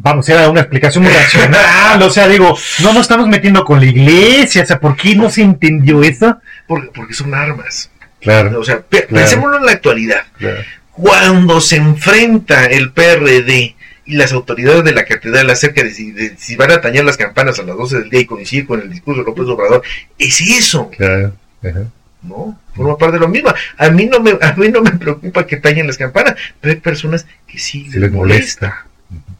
Vamos, 0.00 0.28
era 0.28 0.48
una 0.48 0.60
explicación 0.60 1.04
muy 1.04 1.12
racional. 1.12 2.00
O 2.02 2.10
sea, 2.10 2.28
digo, 2.28 2.56
no 2.80 2.92
nos 2.92 3.02
estamos 3.02 3.26
metiendo 3.26 3.64
con 3.64 3.80
la 3.80 3.86
iglesia. 3.86 4.62
O 4.62 4.66
sea, 4.66 4.78
¿por 4.78 4.96
qué 4.96 5.16
no 5.16 5.28
se 5.28 5.42
entendió 5.42 6.02
eso? 6.02 6.38
Porque, 6.68 6.88
porque 6.94 7.14
son 7.14 7.34
armas. 7.34 7.90
Claro, 8.20 8.60
O 8.60 8.64
sea, 8.64 8.80
pe- 8.80 9.06
Claro. 9.06 9.24
pensémoslo 9.24 9.58
en 9.58 9.66
la 9.66 9.72
actualidad. 9.72 10.22
claro. 10.38 10.60
Cuando 10.92 11.60
se 11.60 11.76
enfrenta 11.76 12.66
el 12.66 12.90
PRD 12.90 13.76
y 14.04 14.16
las 14.16 14.32
autoridades 14.32 14.82
de 14.84 14.92
la 14.92 15.04
catedral 15.04 15.48
acerca 15.50 15.84
de 15.84 15.92
si, 15.92 16.10
de 16.10 16.36
si 16.36 16.56
van 16.56 16.72
a 16.72 16.80
tañer 16.80 17.04
las 17.04 17.16
campanas 17.16 17.58
a 17.58 17.62
las 17.62 17.76
12 17.76 18.00
del 18.00 18.10
día 18.10 18.20
y 18.20 18.24
coincidir 18.26 18.66
con 18.66 18.80
el 18.80 18.90
discurso 18.90 19.20
de 19.20 19.26
López 19.26 19.44
Obrador, 19.46 19.82
es 20.18 20.40
eso, 20.40 20.90
claro. 20.90 21.34
Ajá. 21.62 21.84
¿no? 22.22 22.58
Forma 22.74 22.98
parte 22.98 23.14
de 23.14 23.20
lo 23.20 23.28
mismo. 23.28 23.54
A 23.76 23.90
mí 23.90 24.06
no 24.06 24.18
me, 24.18 24.36
a 24.40 24.52
mí 24.54 24.68
no 24.70 24.82
me 24.82 24.90
preocupa 24.92 25.46
que 25.46 25.56
tañen 25.58 25.86
las 25.86 25.96
campanas, 25.98 26.34
pero 26.60 26.74
hay 26.74 26.80
personas 26.80 27.26
que 27.46 27.58
sí 27.60 27.88
Se 27.92 28.00
les 28.00 28.10
molesta. 28.10 28.86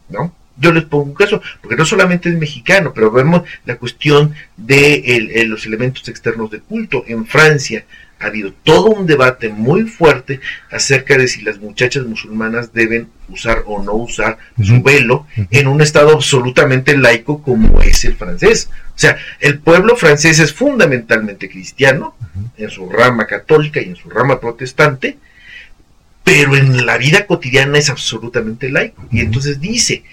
¿no? 0.07 0.33
Yo 0.55 0.71
les 0.71 0.85
pongo 0.85 1.03
un 1.05 1.13
caso, 1.13 1.41
porque 1.61 1.75
no 1.75 1.85
solamente 1.85 2.29
es 2.29 2.35
mexicano, 2.35 2.93
pero 2.93 3.11
vemos 3.11 3.43
la 3.65 3.75
cuestión 3.75 4.33
de 4.55 4.95
el- 5.17 5.31
el- 5.31 5.49
los 5.49 5.65
elementos 5.65 6.07
externos 6.07 6.51
de 6.51 6.59
culto. 6.59 7.03
En 7.07 7.25
Francia 7.25 7.83
ha 8.19 8.27
habido 8.27 8.53
todo 8.63 8.87
un 8.87 9.05
debate 9.05 9.49
muy 9.49 9.83
fuerte 9.83 10.41
acerca 10.69 11.17
de 11.17 11.27
si 11.27 11.41
las 11.41 11.59
muchachas 11.59 12.05
musulmanas 12.05 12.73
deben 12.73 13.07
usar 13.29 13.63
o 13.65 13.81
no 13.81 13.93
usar 13.93 14.37
su 14.61 14.81
velo 14.81 15.25
en 15.51 15.67
un 15.67 15.81
estado 15.81 16.11
absolutamente 16.11 16.97
laico 16.97 17.41
como 17.41 17.81
es 17.81 18.03
el 18.05 18.15
francés. 18.15 18.69
O 18.89 18.99
sea, 18.99 19.17
el 19.39 19.59
pueblo 19.59 19.95
francés 19.95 20.39
es 20.39 20.53
fundamentalmente 20.53 21.49
cristiano, 21.49 22.15
en 22.57 22.69
su 22.69 22.89
rama 22.89 23.25
católica 23.25 23.81
y 23.81 23.85
en 23.85 23.95
su 23.95 24.09
rama 24.09 24.39
protestante, 24.39 25.17
pero 26.23 26.55
en 26.55 26.85
la 26.85 26.97
vida 26.97 27.25
cotidiana 27.25 27.77
es 27.77 27.89
absolutamente 27.89 28.69
laico. 28.69 29.07
Y 29.11 29.21
entonces 29.21 29.61
dice, 29.61 30.03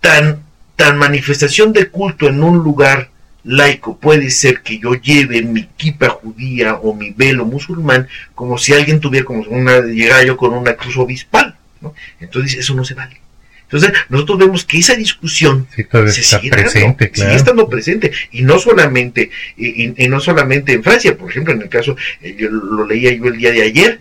tan, 0.00 0.42
tan 0.76 0.96
manifestación 0.98 1.72
de 1.72 1.88
culto 1.88 2.28
en 2.28 2.42
un 2.42 2.58
lugar 2.58 3.10
laico 3.44 3.96
puede 3.98 4.30
ser 4.30 4.62
que 4.62 4.78
yo 4.78 4.94
lleve 4.94 5.42
mi 5.42 5.64
kipa 5.76 6.08
judía 6.10 6.74
o 6.76 6.94
mi 6.94 7.10
velo 7.10 7.44
musulmán 7.44 8.06
como 8.34 8.56
si 8.58 8.72
alguien 8.72 9.00
tuviera 9.00 9.24
como 9.26 9.42
una, 9.42 9.80
llegara 9.80 10.22
yo 10.24 10.36
con 10.36 10.52
una 10.52 10.74
cruz 10.74 10.96
obispal. 10.96 11.56
¿no? 11.80 11.94
Entonces 12.20 12.58
eso 12.58 12.74
no 12.74 12.84
se 12.84 12.94
vale. 12.94 13.20
Entonces 13.64 13.92
nosotros 14.10 14.38
vemos 14.38 14.64
que 14.66 14.78
esa 14.78 14.94
discusión 14.94 15.66
Sí, 15.74 15.82
se 16.12 16.22
sigue 16.22 16.50
dando, 16.50 16.70
sigue 17.14 17.34
estando 17.34 17.68
presente 17.68 18.12
y 18.30 18.42
no 18.42 18.58
solamente 18.58 19.30
y, 19.56 19.84
y- 19.86 19.94
y 19.96 20.08
no 20.08 20.20
solamente 20.20 20.72
en 20.74 20.84
Francia 20.84 21.16
por 21.16 21.30
ejemplo 21.30 21.54
en 21.54 21.62
el 21.62 21.68
caso 21.70 21.96
eh, 22.20 22.36
yo 22.38 22.50
lo 22.50 22.86
leía 22.86 23.12
yo 23.14 23.24
el 23.24 23.38
día 23.38 23.50
de 23.50 23.62
ayer 23.62 23.98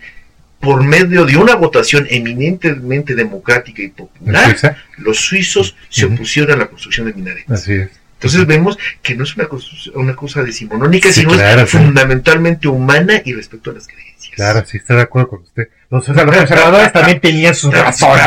por 0.60 0.84
medio 0.84 1.26
de 1.26 1.38
una 1.38 1.56
votación 1.56 2.06
eminentemente 2.10 3.16
democrática 3.16 3.82
y 3.82 3.86
¿En 3.86 3.92
popular 3.92 4.76
los 4.98 5.18
suizos 5.18 5.76
se 5.90 6.06
opusieron 6.06 6.52
a 6.52 6.58
la 6.58 6.68
construcción 6.68 7.08
de 7.08 7.14
minaretes 7.14 7.50
Así 7.50 7.74
es. 7.74 7.90
Entonces 8.22 8.46
vemos 8.46 8.78
que 9.02 9.16
no 9.16 9.24
es 9.24 9.36
una, 9.36 9.50
constru- 9.50 9.92
una 9.96 10.16
cosa 10.16 10.44
decimonónica 10.44 11.10
Sí, 11.12 11.22
sino 11.22 11.34
claro, 11.34 11.62
es 11.64 11.72
sí. 11.72 11.78
fundamentalmente 11.78 12.68
humana 12.68 13.20
y 13.26 13.34
respecto 13.34 13.72
a 13.72 13.74
las 13.74 13.88
creencias 13.88 14.12
Claro, 14.36 14.64
sí, 14.66 14.78
estoy 14.78 14.96
de 14.96 15.02
acuerdo 15.02 15.28
con 15.28 15.42
usted. 15.42 15.68
Los, 15.90 16.08
o 16.08 16.14
sea, 16.14 16.24
los 16.24 16.38
conservadores 16.38 16.94
también 16.94 17.20
tenían 17.20 17.54
sus 17.54 17.74
razones. 17.74 18.24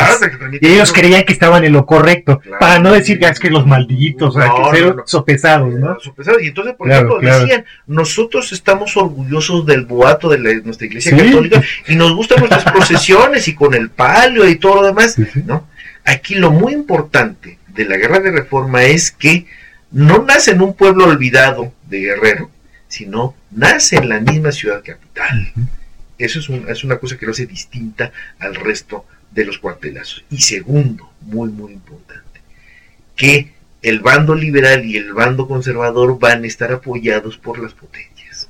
Y 0.61 0.67
ellos 0.67 0.93
creían 0.93 1.23
que 1.23 1.33
estaban 1.33 1.63
en 1.63 1.73
lo 1.73 1.87
correcto. 1.87 2.39
Claro. 2.41 2.59
Para 2.59 2.77
no 2.77 2.91
decir 2.91 3.17
que 3.17 3.25
es 3.25 3.39
que 3.39 3.49
los 3.49 3.65
malditos, 3.65 4.35
o 4.35 4.39
sea, 4.39 4.51
que 4.71 4.77
ser 4.77 4.95
no. 4.97 5.03
sopesados, 5.07 5.73
¿no? 5.73 5.99
Sopesados. 5.99 6.43
Y 6.43 6.49
entonces, 6.49 6.75
por 6.75 6.87
Claro, 6.87 7.17
ejemplo, 7.19 7.39
decían, 7.39 7.65
nosotros 7.87 8.51
estamos 8.51 8.95
orgullosos 8.97 9.65
del 9.65 9.85
boato 9.87 10.29
de 10.29 10.37
la- 10.37 10.53
nuestra 10.63 10.85
iglesia 10.85 11.17
Sí. 11.17 11.25
católica 11.25 11.63
y 11.87 11.95
nos 11.95 12.13
gustan 12.13 12.37
nuestras 12.37 12.63
procesiones 12.71 13.47
y 13.47 13.55
con 13.55 13.73
el 13.73 13.89
palio 13.89 14.47
y 14.47 14.57
todo 14.57 14.75
lo 14.75 14.83
demás. 14.83 15.17
¿no? 15.45 15.67
Aquí 16.03 16.35
lo 16.35 16.51
muy 16.51 16.73
importante 16.73 17.57
de 17.69 17.85
la 17.85 17.97
guerra 17.97 18.19
de 18.19 18.29
reforma 18.31 18.83
es 18.83 19.09
que 19.09 19.47
no 19.95 20.23
nace 20.25 20.51
en 20.51 20.61
un 20.61 20.73
pueblo 20.73 21.05
olvidado 21.05 21.71
de 21.87 22.01
Guerrero, 22.01 22.51
sino 22.89 23.33
nace 23.51 23.95
en 23.95 24.09
la 24.09 24.19
misma 24.19 24.51
ciudad 24.51 24.83
capital. 24.83 25.53
Eso 26.17 26.39
es, 26.39 26.49
un- 26.49 26.67
es 26.67 26.83
una 26.83 26.97
cosa 26.97 27.17
que 27.17 27.25
lo 27.25 27.31
hace 27.31 27.45
distinta 27.45 28.11
al 28.39 28.55
resto 28.55 29.05
de 29.31 29.45
los 29.45 29.57
cuartelazos. 29.57 30.25
Y 30.29 30.41
segundo, 30.41 31.09
muy, 31.21 31.47
muy 31.49 31.71
importante, 31.71 32.41
que 33.15 33.53
el 33.81 34.01
bando 34.01 34.35
liberal 34.35 34.83
y 34.83 34.97
el 34.97 35.13
bando 35.13 35.47
conservador 35.47 36.19
van 36.19 36.43
a 36.43 36.47
estar 36.47 36.73
apoyados 36.73 37.37
por 37.37 37.57
las 37.57 37.73
potencias. 37.73 38.49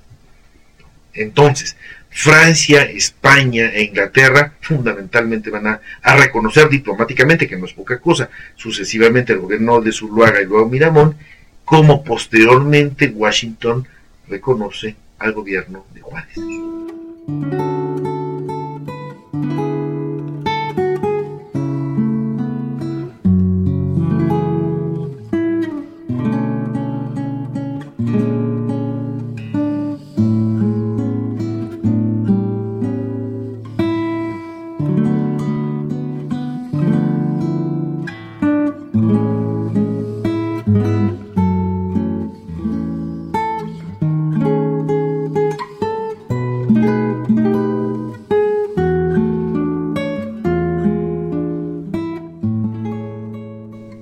Entonces, 1.14 1.78
Francia, 2.10 2.82
España 2.84 3.68
e 3.72 3.84
Inglaterra 3.84 4.54
fundamentalmente 4.62 5.52
van 5.52 5.68
a, 5.68 5.82
a, 6.02 6.16
reconocer 6.16 6.70
diplomáticamente, 6.70 7.48
que 7.48 7.56
no 7.58 7.66
es 7.66 7.74
poca 7.74 8.00
cosa, 8.00 8.30
sucesivamente 8.56 9.34
el 9.34 9.40
gobierno 9.40 9.80
de 9.80 9.92
Zuluaga 9.92 10.42
y 10.42 10.46
luego 10.46 10.68
Miramón, 10.70 11.16
como 11.66 12.04
posteriormente 12.04 13.10
Washington 13.10 13.88
reconoce 14.28 14.96
al 15.20 15.34
gobierno 15.34 15.86
de 15.94 16.02
Juárez. 16.02 17.75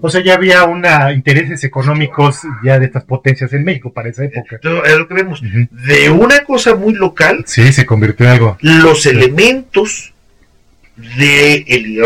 O 0.05 0.09
sea, 0.09 0.21
ya 0.21 0.33
había 0.33 0.65
una 0.65 1.13
intereses 1.13 1.63
económicos 1.63 2.41
ya 2.61 2.77
de 2.77 2.87
estas 2.87 3.05
potencias 3.05 3.53
en 3.53 3.63
México 3.63 3.93
para 3.93 4.09
esa 4.09 4.25
época. 4.25 4.59
es 4.61 4.97
lo 4.97 5.07
que 5.07 5.13
vemos. 5.13 5.41
De 5.71 6.09
una 6.09 6.43
cosa 6.43 6.75
muy 6.75 6.93
local. 6.93 7.45
Sí, 7.47 7.71
se 7.71 7.85
convirtió 7.85 8.25
en 8.25 8.31
algo. 8.33 8.57
Los 8.59 9.05
elementos 9.05 10.13
de 10.97 12.03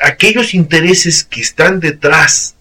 aquellos 0.00 0.54
intereses 0.54 1.24
que 1.24 1.40
están 1.40 1.80
detrás, 1.80 2.54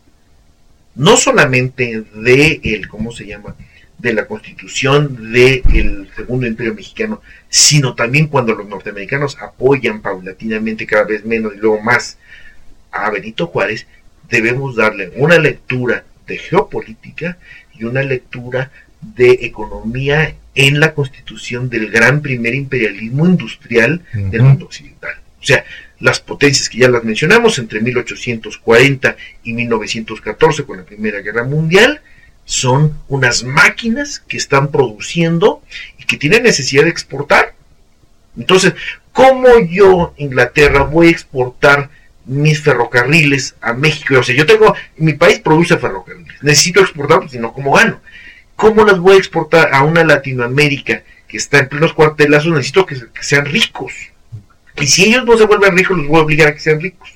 no 0.95 1.17
solamente 1.17 2.03
de 2.15 2.59
el, 2.63 2.87
¿cómo 2.87 3.11
se 3.11 3.27
llama? 3.27 3.55
de 3.99 4.13
la 4.13 4.25
constitución 4.25 5.31
del 5.31 6.09
segundo 6.15 6.47
imperio 6.47 6.73
mexicano, 6.73 7.21
sino 7.47 7.93
también 7.93 8.25
cuando 8.27 8.55
los 8.55 8.67
norteamericanos 8.67 9.37
apoyan 9.39 10.01
paulatinamente 10.01 10.87
cada 10.87 11.03
vez 11.03 11.23
menos 11.25 11.53
y 11.55 11.57
luego 11.57 11.79
más 11.79 12.17
a 12.91 13.09
Benito 13.11 13.47
Juárez, 13.47 13.85
debemos 14.29 14.75
darle 14.75 15.11
una 15.15 15.37
lectura 15.37 16.03
de 16.27 16.37
geopolítica 16.37 17.37
y 17.73 17.85
una 17.85 18.03
lectura 18.03 18.71
de 19.01 19.39
economía 19.41 20.35
en 20.55 20.79
la 20.79 20.93
constitución 20.93 21.69
del 21.69 21.89
gran 21.91 22.21
primer 22.21 22.55
imperialismo 22.55 23.25
industrial 23.25 24.01
del 24.13 24.41
mundo 24.41 24.65
occidental. 24.65 25.15
O 25.39 25.45
sea, 25.45 25.63
las 25.99 26.19
potencias 26.19 26.67
que 26.67 26.79
ya 26.79 26.89
las 26.89 27.03
mencionamos 27.03 27.59
entre 27.59 27.79
1840 27.79 29.15
y 29.43 29.53
1914 29.53 30.63
con 30.63 30.77
la 30.77 30.83
Primera 30.83 31.21
Guerra 31.21 31.43
Mundial 31.43 32.01
son 32.43 32.97
unas 33.07 33.43
máquinas 33.43 34.19
que 34.19 34.37
están 34.37 34.71
produciendo 34.71 35.61
y 35.99 36.05
que 36.05 36.17
tienen 36.17 36.43
necesidad 36.43 36.83
de 36.83 36.89
exportar. 36.89 37.53
Entonces, 38.37 38.73
¿cómo 39.11 39.47
yo, 39.69 40.13
Inglaterra, 40.17 40.83
voy 40.83 41.07
a 41.07 41.11
exportar 41.11 41.89
mis 42.27 42.61
ferrocarriles 42.61 43.55
a 43.61 43.73
México. 43.73 44.19
O 44.19 44.23
sea, 44.23 44.35
yo 44.35 44.45
tengo, 44.45 44.75
mi 44.97 45.13
país 45.13 45.39
produce 45.39 45.77
ferrocarriles, 45.77 46.43
necesito 46.43 46.81
exportarlos, 46.81 47.31
si 47.31 47.39
no, 47.39 47.53
¿cómo 47.53 47.73
gano? 47.73 48.01
¿Cómo 48.55 48.83
las 48.85 48.99
voy 48.99 49.15
a 49.15 49.19
exportar 49.19 49.73
a 49.73 49.83
una 49.83 50.03
Latinoamérica 50.03 51.03
que 51.27 51.37
está 51.37 51.59
en 51.59 51.69
plenos 51.69 51.93
cuartelazos? 51.93 52.51
Necesito 52.51 52.85
que, 52.85 52.97
sean 53.21 53.45
ricos. 53.45 53.93
Y 54.75 54.87
si 54.87 55.05
ellos 55.05 55.25
no 55.25 55.37
se 55.37 55.45
vuelven 55.45 55.77
ricos, 55.77 55.97
los 55.97 56.07
voy 56.07 56.19
a 56.19 56.23
obligar 56.23 56.47
a 56.49 56.53
que 56.53 56.59
sean 56.59 56.81
ricos. 56.81 57.09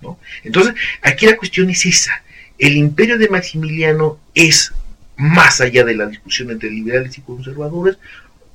¿no? 0.00 0.18
Entonces, 0.44 0.74
aquí 1.02 1.26
la 1.26 1.36
cuestión 1.36 1.70
es 1.70 1.86
esa. 1.86 2.22
El 2.58 2.76
imperio 2.76 3.18
de 3.18 3.28
Maximiliano 3.28 4.18
es, 4.34 4.72
más 5.16 5.60
allá 5.60 5.84
de 5.84 5.94
la 5.94 6.06
discusión 6.06 6.50
entre 6.50 6.70
liberales 6.70 7.16
y 7.18 7.22
conservadores, 7.22 7.96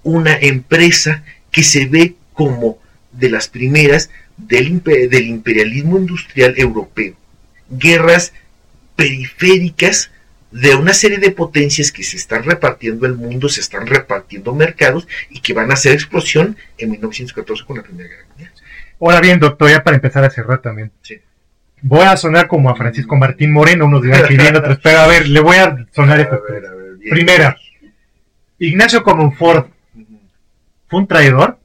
una 0.03 0.35
empresa 0.35 1.23
que 1.51 1.63
se 1.63 1.85
ve 1.85 2.15
como 2.33 2.79
de 3.11 3.29
las 3.29 3.47
primeras 3.47 4.09
del, 4.37 4.81
del 4.83 5.27
imperialismo 5.27 5.97
industrial 5.97 6.53
europeo. 6.57 7.15
Guerras 7.69 8.33
periféricas 8.95 10.11
de 10.51 10.75
una 10.75 10.93
serie 10.93 11.17
de 11.17 11.31
potencias 11.31 11.91
que 11.91 12.03
se 12.03 12.15
están 12.15 12.43
repartiendo 12.43 13.05
el 13.05 13.15
mundo, 13.15 13.49
se 13.49 13.59
están 13.59 13.87
repartiendo 13.87 14.53
mercados 14.53 15.07
y 15.29 15.41
que 15.41 15.53
van 15.53 15.69
a 15.69 15.73
hacer 15.73 15.91
explosión 15.91 16.55
en 16.77 16.91
1914 16.91 17.65
con 17.65 17.77
la 17.77 17.83
Primera 17.83 18.07
Guerra 18.07 18.25
Mundial. 18.29 18.51
Ahora 19.01 19.19
bien, 19.19 19.39
doctor, 19.39 19.69
ya 19.69 19.83
para 19.83 19.97
empezar 19.97 20.23
a 20.23 20.29
cerrar 20.29 20.61
también. 20.61 20.91
Voy 21.81 22.01
a 22.01 22.15
sonar 22.15 22.47
como 22.47 22.69
a 22.69 22.75
Francisco 22.75 23.17
Martín 23.17 23.51
Moreno, 23.51 23.85
unos 23.85 24.01
dirán 24.01 24.25
que 24.27 24.37
viene, 24.37 24.57
otros, 24.57 24.79
pero 24.81 24.99
a 24.99 25.07
ver, 25.07 25.27
le 25.27 25.39
voy 25.41 25.57
a 25.57 25.85
sonar 25.91 26.21
esto. 26.21 26.41
Primera, 27.09 27.57
Ignacio 28.57 29.03
Comonfort, 29.03 29.69
¿fue 30.87 30.99
un 30.99 31.07
traidor? 31.07 31.59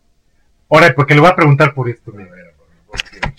Ahora, 0.69 0.93
porque 0.95 1.15
le 1.15 1.21
voy 1.21 1.31
a 1.31 1.37
preguntar 1.37 1.75
por 1.75 1.89
esto. 1.89 2.13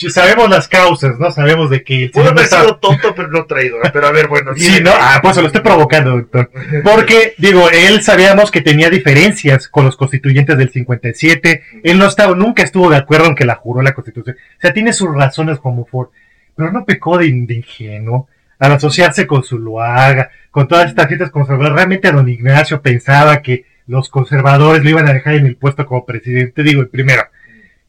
Sabemos 0.09 0.49
las 0.49 0.67
causas, 0.67 1.19
¿no? 1.19 1.31
Sabemos 1.31 1.69
de 1.69 1.83
que 1.83 2.09
Pudo 2.11 2.29
haber 2.29 2.45
sido 2.45 2.77
tonto, 2.77 3.13
pero 3.15 3.27
no 3.27 3.45
traidor. 3.45 3.81
Pero 3.91 4.07
a 4.07 4.11
ver, 4.11 4.27
bueno. 4.27 4.51
Sí, 4.57 4.81
¿no? 4.81 4.91
Ah, 4.93 5.19
pues 5.21 5.35
se 5.35 5.41
lo 5.41 5.47
estoy 5.47 5.61
provocando, 5.61 6.11
doctor. 6.11 6.51
Porque, 6.83 7.35
digo, 7.37 7.69
él 7.69 8.01
sabíamos 8.01 8.51
que 8.51 8.61
tenía 8.61 8.89
diferencias 8.89 9.67
con 9.67 9.85
los 9.85 9.97
constituyentes 9.97 10.57
del 10.57 10.69
57. 10.69 11.63
Él 11.83 11.99
no 11.99 12.05
estaba, 12.05 12.35
nunca 12.35 12.63
estuvo 12.63 12.89
de 12.89 12.97
acuerdo 12.97 13.27
en 13.27 13.35
que 13.35 13.45
la 13.45 13.55
juró 13.55 13.81
la 13.81 13.93
constitución. 13.93 14.35
O 14.35 14.61
sea, 14.61 14.73
tiene 14.73 14.93
sus 14.93 15.13
razones 15.13 15.59
como 15.59 15.85
Ford. 15.85 16.09
Pero 16.55 16.71
no 16.71 16.85
pecó 16.85 17.17
de, 17.17 17.27
ingenuo 17.27 18.27
al 18.59 18.73
asociarse 18.73 19.25
con 19.25 19.43
Zuluaga, 19.43 20.29
con 20.51 20.67
todas 20.67 20.89
estas 20.89 21.07
gentes 21.07 21.31
conservadoras. 21.31 21.75
Realmente 21.75 22.11
don 22.11 22.29
Ignacio 22.29 22.81
pensaba 22.81 23.41
que 23.41 23.65
los 23.87 24.09
conservadores 24.09 24.83
lo 24.83 24.89
iban 24.89 25.07
a 25.07 25.13
dejar 25.13 25.35
en 25.35 25.47
el 25.47 25.55
puesto 25.55 25.85
como 25.85 26.05
presidente, 26.05 26.63
digo, 26.63 26.81
en 26.81 26.89
primero. 26.89 27.23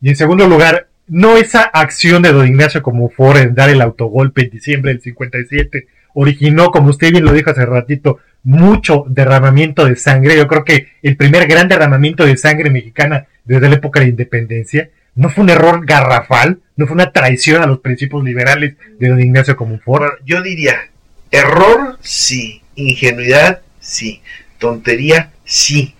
Y 0.01 0.09
en 0.09 0.16
segundo 0.16 0.48
lugar, 0.48 0.88
no 1.08 1.36
esa 1.36 1.62
acción 1.62 2.22
de 2.22 2.32
don 2.32 2.46
Ignacio 2.46 2.82
como 2.82 3.08
Ford 3.10 3.38
en 3.38 3.54
dar 3.54 3.70
el 3.70 3.82
autogolpe 3.82 4.42
en 4.42 4.50
diciembre 4.50 4.92
del 4.92 5.02
57 5.02 5.86
originó, 6.14 6.70
como 6.70 6.90
usted 6.90 7.10
bien 7.10 7.24
lo 7.24 7.32
dijo 7.32 7.50
hace 7.50 7.64
ratito, 7.66 8.18
mucho 8.42 9.04
derramamiento 9.08 9.84
de 9.84 9.96
sangre. 9.96 10.36
Yo 10.36 10.46
creo 10.46 10.64
que 10.64 10.88
el 11.02 11.16
primer 11.16 11.46
gran 11.46 11.68
derramamiento 11.68 12.24
de 12.24 12.36
sangre 12.36 12.70
mexicana 12.70 13.26
desde 13.44 13.68
la 13.68 13.76
época 13.76 14.00
de 14.00 14.06
la 14.06 14.10
independencia 14.10 14.90
no 15.14 15.28
fue 15.28 15.44
un 15.44 15.50
error 15.50 15.84
garrafal, 15.84 16.60
no 16.76 16.86
fue 16.86 16.94
una 16.94 17.12
traición 17.12 17.62
a 17.62 17.66
los 17.66 17.80
principios 17.80 18.24
liberales 18.24 18.74
de 18.98 19.08
don 19.08 19.20
Ignacio 19.20 19.56
como 19.56 19.78
Ford. 19.78 20.18
yo 20.24 20.42
diría, 20.42 20.90
error 21.30 21.98
sí, 22.00 22.62
ingenuidad 22.74 23.60
sí, 23.80 24.22
tontería 24.58 25.32
sí, 25.44 25.94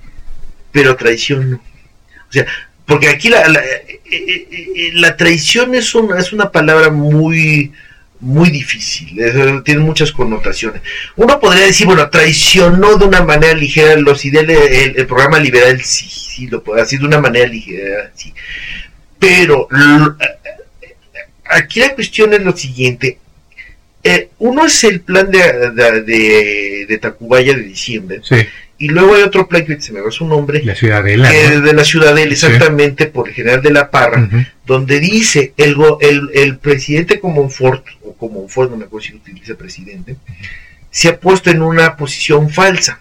pero 0.71 0.97
traición 0.97 1.51
no. 1.51 1.57
O 1.57 2.33
sea, 2.33 2.47
porque 2.87 3.09
aquí 3.09 3.29
la, 3.29 3.49
la, 3.49 3.61
eh, 3.61 4.01
eh, 4.11 4.49
eh, 4.51 4.91
la 4.95 5.17
traición 5.17 5.75
es 5.75 5.95
una, 5.95 6.19
es 6.19 6.33
una 6.33 6.51
palabra 6.51 6.91
muy, 6.91 7.73
muy 8.21 8.51
difícil, 8.51 9.17
tiene 9.65 9.81
muchas 9.81 10.13
connotaciones. 10.13 10.83
Uno 11.17 11.39
podría 11.41 11.67
decir, 11.67 11.87
bueno, 11.87 12.09
traicionó 12.11 12.97
de 12.97 13.05
una 13.05 13.23
manera 13.23 13.55
ligera 13.55 13.97
los 13.97 14.25
ideales, 14.25 14.95
el, 14.97 15.07
programa 15.07 15.39
liberal, 15.39 15.81
sí, 15.83 16.09
sí, 16.09 16.47
lo 16.49 16.63
puede 16.63 16.83
decir 16.83 17.01
de 17.01 17.07
una 17.07 17.21
manera 17.21 17.47
ligera, 17.47 18.11
sí. 18.15 18.33
Pero 19.19 19.69
aquí 21.45 21.81
la 21.81 21.95
cuestión 21.95 22.33
es 22.35 22.43
lo 22.43 22.57
siguiente. 22.57 23.19
uno 24.39 24.67
es 24.67 24.85
el 24.85 25.01
plan 25.01 25.31
de, 25.31 25.71
de, 25.71 26.87
de, 26.89 26.99
Tacubaya 26.99 27.55
de 27.55 27.63
diciembre, 27.63 28.21
sí. 28.23 28.37
Y 28.83 28.89
luego 28.89 29.15
hay 29.15 29.23
otro 29.23 29.49
que 29.49 29.81
se 29.81 29.93
me 29.93 30.01
va 30.01 30.11
su 30.11 30.27
nombre. 30.27 30.61
La 30.65 30.75
Ciudadela. 30.75 31.31
Que 31.31 31.61
de 31.61 31.73
la 31.73 31.85
Ciudadela, 31.85 32.33
exactamente, 32.33 33.07
por 33.07 33.29
el 33.29 33.35
general 33.35 33.63
de 33.63 33.71
la 33.71 33.93
Parra, 33.93 34.29
donde 34.67 34.99
dice 34.99 35.53
el, 35.57 35.77
el, 36.01 36.31
el 36.35 36.59
presidente 36.59 37.21
Comonfort, 37.21 37.87
o 38.03 38.13
Comonfort, 38.15 38.73
no 38.73 38.77
me 38.77 38.87
acuerdo 38.87 39.07
si 39.07 39.15
utiliza 39.15 39.55
presidente, 39.55 40.17
se 40.91 41.09
ha 41.09 41.21
puesto 41.21 41.49
en 41.51 41.63
una 41.63 41.97
posición 41.97 42.51
falsa. 42.51 42.99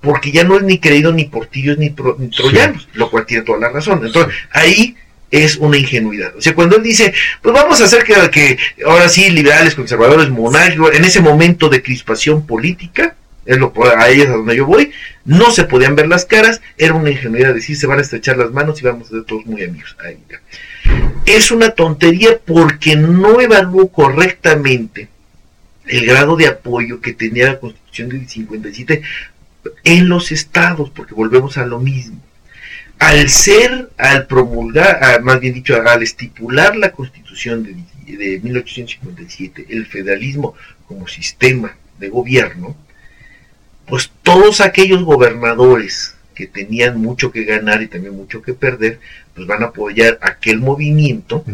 Porque 0.00 0.30
ya 0.30 0.44
no 0.44 0.56
es 0.56 0.62
ni 0.62 0.78
creído 0.78 1.12
ni 1.12 1.24
portillos 1.24 1.78
ni, 1.78 1.92
ni 2.18 2.28
troyanos, 2.28 2.88
lo 2.94 3.10
cual 3.10 3.26
tiene 3.26 3.42
toda 3.42 3.58
la 3.58 3.70
razón. 3.70 4.06
Entonces, 4.06 4.32
ahí 4.52 4.96
es 5.32 5.56
una 5.56 5.78
ingenuidad. 5.78 6.36
O 6.36 6.40
sea, 6.40 6.54
cuando 6.54 6.76
él 6.76 6.84
dice, 6.84 7.12
pues 7.40 7.52
vamos 7.52 7.80
a 7.80 7.86
hacer 7.86 8.04
que, 8.04 8.14
que 8.30 8.56
ahora 8.86 9.08
sí, 9.08 9.30
liberales, 9.30 9.74
conservadores, 9.74 10.30
monárquicos, 10.30 10.94
en 10.94 11.04
ese 11.04 11.20
momento 11.20 11.68
de 11.68 11.82
crispación 11.82 12.46
política, 12.46 13.16
es 13.44 13.58
lo 13.58 13.72
ahí 13.96 14.20
es 14.20 14.28
a 14.28 14.32
donde 14.32 14.56
yo 14.56 14.66
voy, 14.66 14.92
no 15.24 15.50
se 15.50 15.64
podían 15.64 15.96
ver 15.96 16.06
las 16.06 16.24
caras, 16.24 16.60
era 16.78 16.94
una 16.94 17.10
ingenuidad 17.10 17.54
decir 17.54 17.76
se 17.76 17.86
van 17.86 17.98
a 17.98 18.02
estrechar 18.02 18.36
las 18.36 18.52
manos 18.52 18.80
y 18.80 18.84
vamos 18.84 19.08
a 19.08 19.10
ser 19.10 19.24
todos 19.24 19.46
muy 19.46 19.64
amigos. 19.64 19.96
Es 21.26 21.50
una 21.50 21.70
tontería 21.70 22.38
porque 22.44 22.96
no 22.96 23.40
evaluó 23.40 23.88
correctamente 23.88 25.08
el 25.86 26.06
grado 26.06 26.36
de 26.36 26.46
apoyo 26.46 27.00
que 27.00 27.12
tenía 27.12 27.48
la 27.48 27.60
Constitución 27.60 28.08
del 28.10 28.28
57 28.28 29.02
en 29.84 30.08
los 30.08 30.32
estados, 30.32 30.90
porque 30.90 31.14
volvemos 31.14 31.58
a 31.58 31.66
lo 31.66 31.78
mismo. 31.78 32.20
Al 32.98 33.28
ser, 33.28 33.90
al 33.98 34.26
promulgar, 34.26 35.22
más 35.22 35.40
bien 35.40 35.54
dicho, 35.54 35.74
al 35.74 36.02
estipular 36.02 36.76
la 36.76 36.92
Constitución 36.92 37.64
de, 37.64 38.16
de 38.16 38.40
1857, 38.40 39.66
el 39.70 39.86
federalismo 39.86 40.54
como 40.86 41.08
sistema 41.08 41.76
de 41.98 42.08
gobierno, 42.08 42.76
pues 43.86 44.10
todos 44.22 44.60
aquellos 44.60 45.04
gobernadores 45.04 46.14
que 46.34 46.46
tenían 46.46 46.98
mucho 46.98 47.30
que 47.30 47.44
ganar 47.44 47.82
y 47.82 47.88
también 47.88 48.16
mucho 48.16 48.42
que 48.42 48.54
perder, 48.54 49.00
pues 49.34 49.46
van 49.46 49.62
a 49.62 49.66
apoyar 49.66 50.18
aquel 50.22 50.58
movimiento 50.58 51.44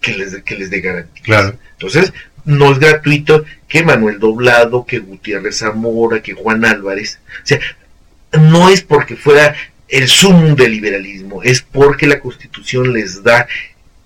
que 0.00 0.14
les, 0.14 0.42
que 0.42 0.56
les 0.56 0.70
dé 0.70 0.80
garantía. 0.80 1.54
Entonces, 1.72 2.12
no 2.44 2.72
es 2.72 2.78
gratuito 2.78 3.44
que 3.68 3.82
Manuel 3.82 4.18
Doblado, 4.18 4.86
que 4.86 4.98
Gutiérrez 4.98 5.58
Zamora, 5.58 6.22
que 6.22 6.34
Juan 6.34 6.64
Álvarez, 6.64 7.20
o 7.42 7.46
sea, 7.46 7.60
no 8.32 8.68
es 8.68 8.82
porque 8.82 9.16
fuera 9.16 9.54
el 9.88 10.08
sumo 10.08 10.54
del 10.54 10.72
liberalismo, 10.72 11.42
es 11.42 11.62
porque 11.62 12.06
la 12.06 12.20
Constitución 12.20 12.92
les 12.92 13.22
da 13.22 13.46